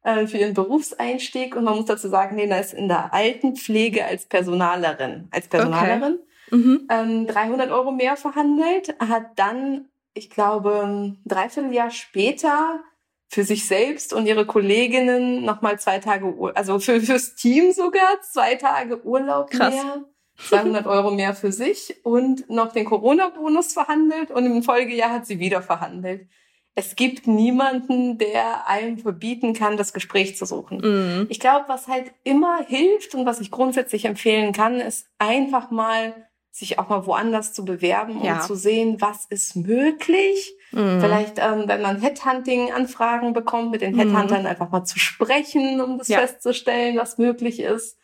[0.04, 4.26] äh, für ihren Berufseinstieg und man muss dazu sagen, Lena ist in der Altenpflege als
[4.26, 6.56] Personalerin, als Personalerin okay.
[6.56, 6.88] mhm.
[6.90, 12.80] ähm, 300 Euro mehr verhandelt, hat dann, ich glaube, ein Dreivierteljahr später
[13.28, 18.20] für sich selbst und ihre Kolleginnen nochmal zwei Tage, Ur also für, fürs Team sogar
[18.20, 19.74] zwei Tage Urlaub Krass.
[19.74, 20.04] mehr.
[20.36, 25.38] 200 Euro mehr für sich und noch den Corona-Bonus verhandelt und im Folgejahr hat sie
[25.38, 26.28] wieder verhandelt.
[26.76, 30.78] Es gibt niemanden, der einem verbieten kann, das Gespräch zu suchen.
[30.78, 31.26] Mhm.
[31.28, 36.14] Ich glaube, was halt immer hilft und was ich grundsätzlich empfehlen kann, ist einfach mal
[36.54, 38.34] sich auch mal woanders zu bewerben ja.
[38.34, 40.54] und zu sehen, was ist möglich.
[40.70, 41.00] Mhm.
[41.00, 44.46] Vielleicht, ähm, wenn man Headhunting-Anfragen bekommt, mit den Headhuntern mhm.
[44.46, 46.18] einfach mal zu sprechen, um das ja.
[46.18, 47.98] festzustellen, was möglich ist.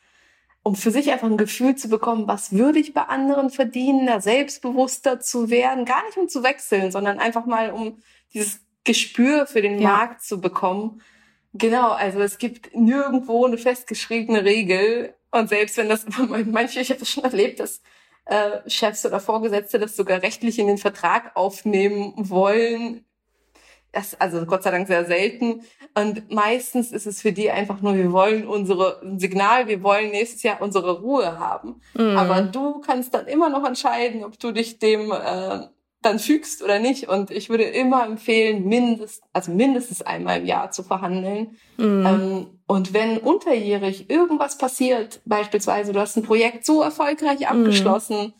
[0.64, 4.20] Um für sich einfach ein Gefühl zu bekommen, was würde ich bei anderen verdienen, da
[4.20, 5.84] selbstbewusster zu werden.
[5.84, 8.02] Gar nicht um zu wechseln, sondern einfach mal um
[8.32, 9.88] dieses Gespür für den ja.
[9.88, 11.02] Markt zu bekommen.
[11.52, 15.14] Genau, also es gibt nirgendwo eine festgeschriebene Regel.
[15.30, 16.06] Und selbst wenn das,
[16.46, 17.82] manche, ich habe das schon erlebt, dass
[18.26, 23.04] äh, Chefs oder Vorgesetzte das sogar rechtlich in den Vertrag aufnehmen wollen.
[23.92, 25.62] Das, also Gott sei Dank sehr selten.
[25.94, 30.12] Und meistens ist es für die einfach nur, wir wollen unsere ein Signal, wir wollen
[30.12, 31.80] nächstes Jahr unsere Ruhe haben.
[31.94, 32.16] Mhm.
[32.16, 35.66] Aber du kannst dann immer noch entscheiden, ob du dich dem äh,
[36.02, 37.08] dann fügst oder nicht.
[37.08, 41.56] Und ich würde immer empfehlen, mindestens, also mindestens einmal im Jahr zu verhandeln.
[41.76, 42.06] Mhm.
[42.06, 47.46] Ähm, und wenn unterjährig irgendwas passiert, beispielsweise du hast ein Projekt so erfolgreich mhm.
[47.46, 48.32] abgeschlossen, mhm.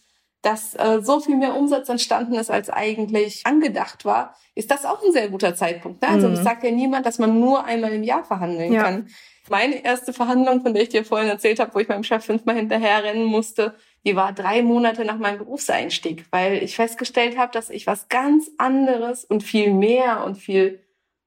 [0.43, 5.03] dass äh, so viel mehr Umsatz entstanden ist, als eigentlich angedacht war, ist das auch
[5.05, 6.01] ein sehr guter Zeitpunkt.
[6.01, 6.09] Ne?
[6.09, 6.35] Also mhm.
[6.35, 8.85] es sagt ja niemand, dass man nur einmal im Jahr verhandeln ja.
[8.85, 9.09] kann.
[9.51, 12.57] Meine erste Verhandlung, von der ich dir vorhin erzählt habe, wo ich meinem Chef fünfmal
[12.57, 13.75] hinterherrennen musste,
[14.05, 18.51] die war drei Monate nach meinem Berufseinstieg, weil ich festgestellt habe, dass ich was ganz
[18.57, 20.81] anderes und viel mehr und viel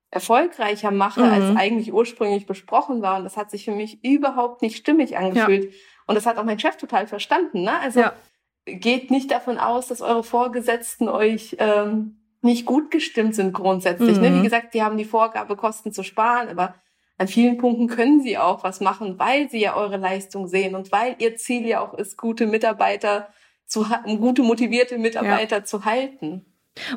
[0.10, 1.32] erfolgreicher mache, mhm.
[1.32, 3.18] als eigentlich ursprünglich besprochen war.
[3.18, 5.66] Und das hat sich für mich überhaupt nicht stimmig angefühlt.
[5.66, 5.80] Ja.
[6.08, 7.64] Und das hat auch mein Chef total verstanden.
[7.64, 7.80] Ne?
[7.80, 8.14] Also ja.
[8.66, 14.18] geht nicht davon aus, dass eure Vorgesetzten euch ähm, nicht gut gestimmt sind grundsätzlich.
[14.18, 14.22] Mhm.
[14.22, 14.34] Ne?
[14.34, 14.44] Wie mhm.
[14.44, 16.76] gesagt, die haben die Vorgabe, Kosten zu sparen, aber
[17.18, 20.92] an vielen Punkten können sie auch was machen, weil sie ja eure Leistung sehen und
[20.92, 23.30] weil ihr Ziel ja auch ist, gute Mitarbeiter
[23.66, 23.86] zu
[24.20, 25.64] gute motivierte Mitarbeiter ja.
[25.64, 26.46] zu halten.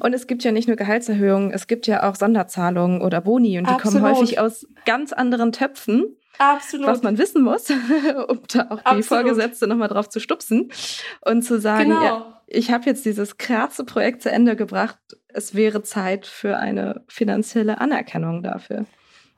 [0.01, 3.69] Und es gibt ja nicht nur Gehaltserhöhungen, es gibt ja auch Sonderzahlungen oder Boni und
[3.69, 4.03] die Absolut.
[4.03, 6.17] kommen häufig aus ganz anderen Töpfen.
[6.39, 6.87] Absolut.
[6.87, 7.71] Was man wissen muss,
[8.29, 8.99] um da auch Absolut.
[8.99, 10.71] die Vorgesetzte nochmal drauf zu stupsen
[11.23, 12.05] und zu sagen, genau.
[12.05, 14.99] ja, ich habe jetzt dieses krasse Projekt zu Ende gebracht.
[15.29, 18.87] Es wäre Zeit für eine finanzielle Anerkennung dafür.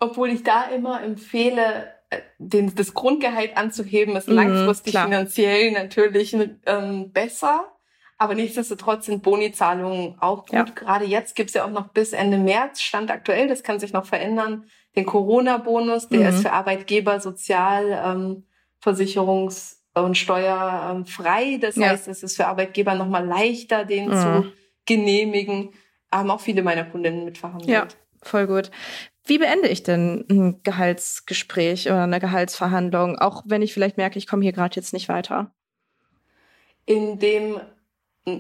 [0.01, 5.07] Obwohl ich da immer empfehle, äh, den, das Grundgehalt anzuheben, ist mhm, langfristig klar.
[5.07, 6.37] finanziell natürlich
[6.67, 7.73] ähm, besser.
[8.21, 10.53] Aber nichtsdestotrotz sind Bonizahlungen auch gut.
[10.53, 10.65] Ja.
[10.65, 14.07] Gerade jetzt gibt's ja auch noch bis Ende März, Stand aktuell, das kann sich noch
[14.07, 14.65] verändern,
[14.97, 16.27] den Corona-Bonus, der mhm.
[16.27, 18.45] ist für Arbeitgeber sozial, ähm,
[18.83, 21.45] Versicherungs- und steuerfrei.
[21.45, 21.89] Ähm, das ja.
[21.89, 24.15] heißt, es ist für Arbeitgeber nochmal leichter, den mhm.
[24.15, 24.53] zu
[24.87, 25.71] genehmigen.
[26.11, 27.71] Haben auch viele meiner Kundinnen mitverhandelt.
[27.71, 27.87] Ja,
[28.23, 28.71] voll gut.
[29.29, 34.27] Wie beende ich denn ein Gehaltsgespräch oder eine Gehaltsverhandlung, auch wenn ich vielleicht merke, ich
[34.27, 35.53] komme hier gerade jetzt nicht weiter?
[36.87, 37.61] In dem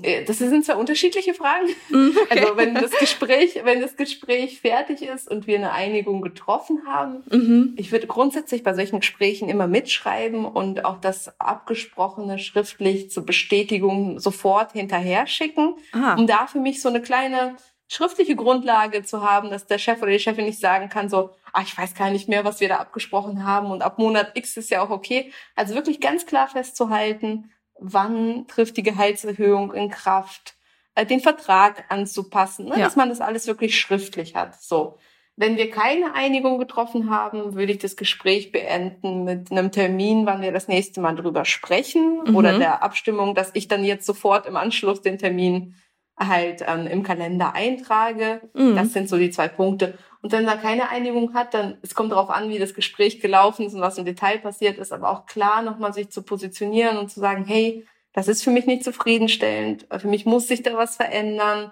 [0.03, 1.68] äh, das sind zwar unterschiedliche Fragen.
[1.91, 2.41] Mhm, okay.
[2.41, 7.22] Also wenn das Gespräch, wenn das Gespräch fertig ist und wir eine Einigung getroffen haben,
[7.30, 7.74] mhm.
[7.76, 14.18] ich würde grundsätzlich bei solchen Gesprächen immer mitschreiben und auch das abgesprochene schriftlich zur Bestätigung
[14.20, 16.14] sofort hinterher schicken, ah.
[16.16, 17.57] um da für mich so eine kleine
[17.89, 21.62] schriftliche Grundlage zu haben, dass der Chef oder die Chefin nicht sagen kann, so, ah,
[21.62, 24.70] ich weiß gar nicht mehr, was wir da abgesprochen haben und ab Monat X ist
[24.70, 25.32] ja auch okay.
[25.57, 30.55] Also wirklich ganz klar festzuhalten, wann trifft die Gehaltserhöhung in Kraft,
[30.95, 32.84] äh, den Vertrag anzupassen, ne, ja.
[32.84, 34.61] dass man das alles wirklich schriftlich hat.
[34.61, 34.99] So.
[35.36, 40.43] Wenn wir keine Einigung getroffen haben, würde ich das Gespräch beenden mit einem Termin, wann
[40.43, 42.34] wir das nächste Mal drüber sprechen mhm.
[42.36, 45.76] oder der Abstimmung, dass ich dann jetzt sofort im Anschluss den Termin
[46.19, 48.41] halt ähm, im Kalender eintrage.
[48.55, 48.77] Mhm.
[48.77, 49.95] Das sind so die zwei Punkte.
[50.21, 53.66] Und wenn man keine Einigung hat, dann es kommt darauf an, wie das Gespräch gelaufen
[53.66, 57.11] ist und was im Detail passiert ist, aber auch klar nochmal sich zu positionieren und
[57.11, 59.87] zu sagen, hey, das ist für mich nicht zufriedenstellend.
[59.97, 61.71] Für mich muss sich da was verändern.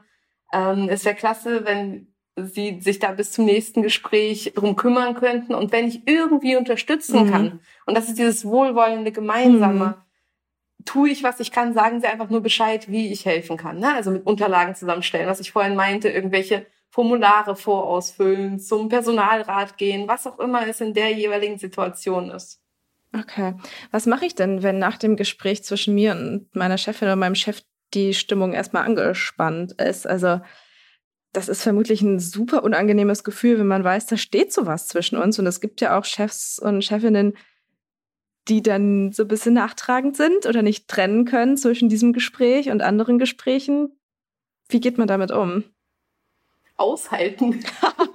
[0.52, 5.54] Ähm, es wäre klasse, wenn Sie sich da bis zum nächsten Gespräch drum kümmern könnten
[5.54, 7.30] und wenn ich irgendwie unterstützen mhm.
[7.30, 7.60] kann.
[7.86, 9.86] Und das ist dieses wohlwollende Gemeinsame.
[9.86, 9.94] Mhm.
[10.86, 13.78] Tue ich, was ich kann, sagen Sie einfach nur Bescheid, wie ich helfen kann.
[13.78, 13.94] Ne?
[13.94, 20.26] Also mit Unterlagen zusammenstellen, was ich vorhin meinte, irgendwelche Formulare vorausfüllen, zum Personalrat gehen, was
[20.26, 22.62] auch immer es in der jeweiligen Situation ist.
[23.12, 23.54] Okay.
[23.90, 27.34] Was mache ich denn, wenn nach dem Gespräch zwischen mir und meiner Chefin oder meinem
[27.34, 27.62] Chef
[27.94, 30.06] die Stimmung erstmal angespannt ist?
[30.06, 30.40] Also,
[31.32, 35.38] das ist vermutlich ein super unangenehmes Gefühl, wenn man weiß, da steht sowas zwischen uns.
[35.38, 37.36] Und es gibt ja auch Chefs und Chefinnen,
[38.48, 42.82] die dann so ein bisschen nachtragend sind oder nicht trennen können zwischen diesem Gespräch und
[42.82, 43.98] anderen Gesprächen.
[44.68, 45.64] Wie geht man damit um?
[46.76, 47.64] Aushalten.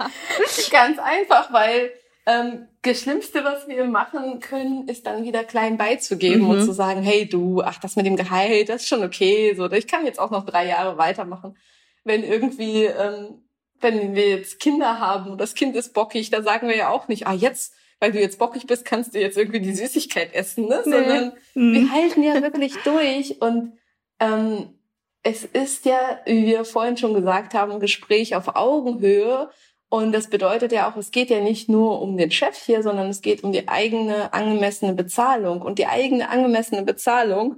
[0.72, 1.92] Ganz einfach, weil
[2.26, 6.50] ähm, das Schlimmste, was wir machen können, ist dann wieder klein beizugeben mhm.
[6.50, 9.54] und zu sagen, hey du, ach, das mit dem Gehalt, das ist schon okay.
[9.56, 11.58] So, ich kann jetzt auch noch drei Jahre weitermachen.
[12.04, 13.44] Wenn irgendwie, ähm,
[13.80, 17.08] wenn wir jetzt Kinder haben und das Kind ist bockig, da sagen wir ja auch
[17.08, 20.68] nicht, ah, jetzt, weil du jetzt bockig bist, kannst du jetzt irgendwie die Süßigkeit essen,
[20.68, 20.82] ne?
[20.86, 20.91] Nee.
[20.91, 21.74] Sondern mhm.
[21.74, 23.74] wir halten ja wirklich durch und
[24.20, 24.78] ähm,
[25.24, 29.49] es ist ja, wie wir vorhin schon gesagt haben, ein Gespräch auf Augenhöhe
[29.93, 33.10] und das bedeutet ja auch, es geht ja nicht nur um den Chef hier, sondern
[33.10, 35.62] es geht um die eigene angemessene Bezahlung.
[35.62, 37.58] Und die eigene angemessene Bezahlung,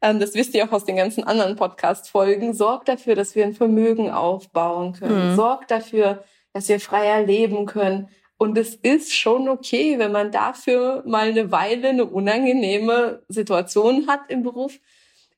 [0.00, 3.52] ähm, das wisst ihr auch aus den ganzen anderen Podcast-Folgen, sorgt dafür, dass wir ein
[3.52, 5.36] Vermögen aufbauen können, mhm.
[5.36, 6.24] sorgt dafür,
[6.54, 8.08] dass wir freier leben können.
[8.36, 14.20] Und es ist schon okay, wenn man dafür mal eine Weile eine unangenehme Situation hat
[14.28, 14.78] im Beruf,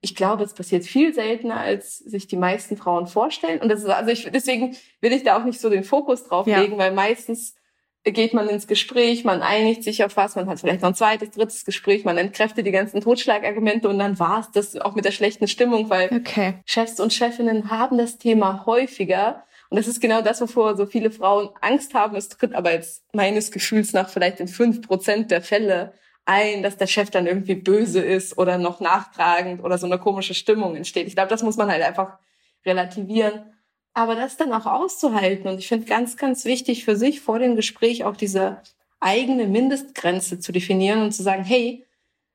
[0.01, 3.61] ich glaube, es passiert viel seltener, als sich die meisten Frauen vorstellen.
[3.61, 6.47] Und das ist, also ich, deswegen will ich da auch nicht so den Fokus drauf
[6.47, 6.61] ja.
[6.61, 7.57] legen, weil meistens
[8.05, 11.31] geht man ins Gespräch, man einigt sich auf was, man hat vielleicht noch ein zweites,
[11.31, 15.11] drittes Gespräch, man entkräftet die ganzen Totschlagargumente und dann war es das auch mit der
[15.11, 16.55] schlechten Stimmung, weil okay.
[16.67, 19.45] Chefs und Chefinnen haben das Thema häufiger.
[19.69, 22.17] Und das ist genau das, wovor so viele Frauen Angst haben.
[22.17, 25.93] Es tritt aber jetzt meines Gefühls nach vielleicht in fünf Prozent der Fälle
[26.25, 30.35] ein, dass der Chef dann irgendwie böse ist oder noch nachtragend oder so eine komische
[30.35, 31.07] Stimmung entsteht.
[31.07, 32.19] Ich glaube, das muss man halt einfach
[32.65, 33.53] relativieren.
[33.95, 35.49] Aber das dann auch auszuhalten.
[35.49, 38.61] Und ich finde ganz, ganz wichtig für sich vor dem Gespräch auch diese
[39.01, 41.87] eigene Mindestgrenze zu definieren und zu sagen, hey,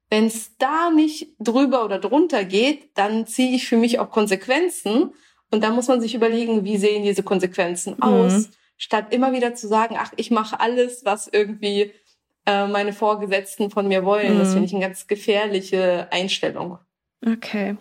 [0.09, 5.13] wenn es da nicht drüber oder drunter geht, dann ziehe ich für mich auch Konsequenzen.
[5.51, 8.03] Und da muss man sich überlegen, wie sehen diese Konsequenzen mhm.
[8.03, 11.91] aus, statt immer wieder zu sagen, ach, ich mache alles, was irgendwie
[12.45, 14.35] äh, meine Vorgesetzten von mir wollen.
[14.35, 14.39] Mhm.
[14.39, 16.79] Das finde ich eine ganz gefährliche Einstellung.
[17.25, 17.77] Okay.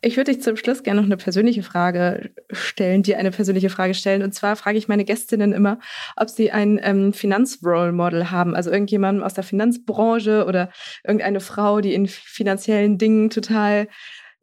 [0.00, 3.94] Ich würde dich zum Schluss gerne noch eine persönliche Frage stellen, dir eine persönliche Frage
[3.94, 4.22] stellen.
[4.22, 5.80] Und zwar frage ich meine Gästinnen immer,
[6.14, 10.70] ob sie ein ähm, Finanzrole Model haben, also irgendjemanden aus der Finanzbranche oder
[11.02, 13.88] irgendeine Frau, die in finanziellen Dingen total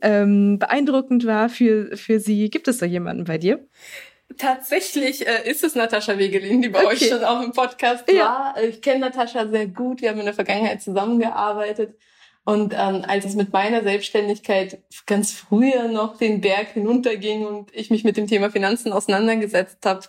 [0.04, 2.50] ähm, beeindruckend war für, für sie.
[2.50, 3.66] Gibt es so jemanden bei dir?
[4.38, 6.94] Tatsächlich äh, ist es Natascha Wegelin, die bei okay.
[6.94, 8.54] euch schon auch im Podcast ja.
[8.56, 8.64] war.
[8.64, 10.02] Ich kenne Natascha sehr gut.
[10.02, 11.96] Wir haben in der Vergangenheit zusammengearbeitet.
[12.46, 17.90] Und ähm, als es mit meiner Selbstständigkeit ganz früher noch den Berg hinunterging und ich
[17.90, 20.02] mich mit dem Thema Finanzen auseinandergesetzt habe,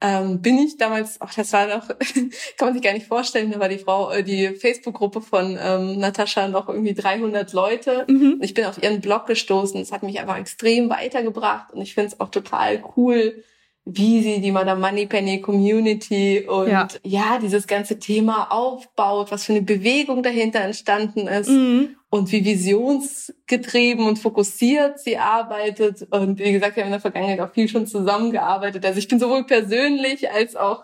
[0.00, 1.88] ähm, bin ich damals, ach, das war noch,
[2.56, 5.98] kann man sich gar nicht vorstellen, da war die Frau, äh, die Facebook-Gruppe von ähm,
[5.98, 8.04] Natascha noch irgendwie 300 Leute.
[8.06, 8.38] Mhm.
[8.42, 9.80] Ich bin auf ihren Blog gestoßen.
[9.80, 13.42] Es hat mich einfach extrem weitergebracht und ich finde es auch total cool,
[13.88, 16.88] wie sie die Madame Moneypenny Community und ja.
[17.04, 17.38] ja.
[17.40, 21.94] dieses ganze Thema aufbaut, was für eine Bewegung dahinter entstanden ist mhm.
[22.10, 26.04] und wie visionsgetrieben und fokussiert sie arbeitet.
[26.10, 28.84] Und wie gesagt, wir haben in der Vergangenheit auch viel schon zusammengearbeitet.
[28.84, 30.82] Also ich bin sowohl persönlich als auch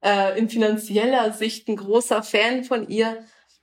[0.00, 3.16] äh, in finanzieller Sicht ein großer Fan von ihr,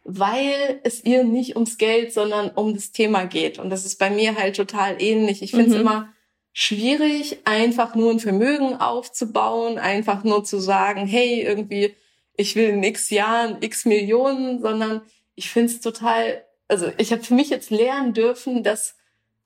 [0.04, 3.58] weil es ihr nicht ums Geld, sondern um das Thema geht.
[3.58, 5.42] Und das ist bei mir halt total ähnlich.
[5.42, 5.82] Ich finde es mhm.
[5.82, 6.10] immer
[6.54, 11.96] schwierig, einfach nur ein Vermögen aufzubauen, einfach nur zu sagen, hey, irgendwie,
[12.36, 15.02] ich will in x Jahren x Millionen, sondern
[15.36, 18.96] ich finde es total, also ich habe für mich jetzt lernen dürfen, dass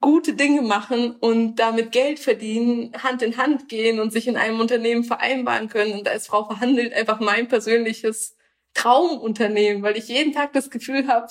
[0.01, 4.59] gute Dinge machen und damit Geld verdienen, Hand in Hand gehen und sich in einem
[4.59, 5.93] Unternehmen vereinbaren können.
[5.93, 8.35] Und als Frau verhandelt einfach mein persönliches
[8.73, 11.29] Traumunternehmen, weil ich jeden Tag das Gefühl habe,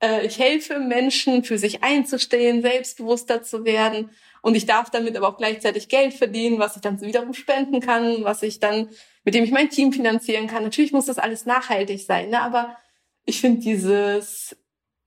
[0.00, 4.10] äh, ich helfe Menschen, für sich einzustehen, selbstbewusster zu werden
[4.44, 8.24] und ich darf damit aber auch gleichzeitig Geld verdienen, was ich dann wiederum spenden kann,
[8.24, 8.90] was ich dann,
[9.24, 10.62] mit dem ich mein Team finanzieren kann.
[10.62, 12.42] Natürlich muss das alles nachhaltig sein, ne?
[12.42, 12.76] aber
[13.24, 14.54] ich finde dieses,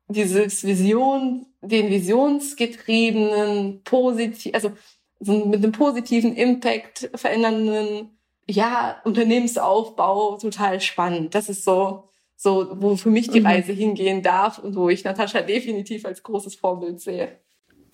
[0.07, 4.71] dieses Vision, den visionsgetriebenen, positiv, also
[5.19, 8.17] so mit einem positiven Impact verändernden
[8.49, 11.35] ja, Unternehmensaufbau total spannend.
[11.35, 13.45] Das ist so, so, wo für mich die mhm.
[13.45, 17.39] Reise hingehen darf und wo ich Natascha definitiv als großes Vorbild sehe.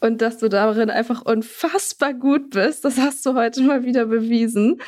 [0.04, 4.82] Und dass du darin einfach unfassbar gut bist, das hast du heute mal wieder bewiesen.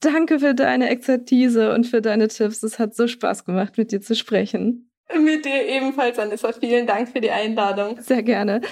[0.00, 2.62] Danke für deine Expertise und für deine Tipps.
[2.62, 4.90] Es hat so Spaß gemacht, mit dir zu sprechen.
[5.20, 6.50] Mit dir ebenfalls, Anissa.
[6.52, 8.00] Vielen Dank für die Einladung.
[8.00, 8.62] Sehr gerne.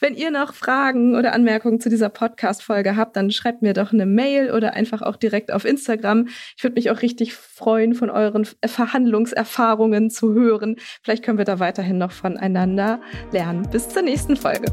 [0.00, 4.06] Wenn ihr noch Fragen oder Anmerkungen zu dieser Podcast-Folge habt, dann schreibt mir doch eine
[4.06, 6.28] Mail oder einfach auch direkt auf Instagram.
[6.56, 10.76] Ich würde mich auch richtig freuen, von euren Verhandlungserfahrungen zu hören.
[11.02, 13.68] Vielleicht können wir da weiterhin noch voneinander lernen.
[13.70, 14.72] Bis zur nächsten Folge.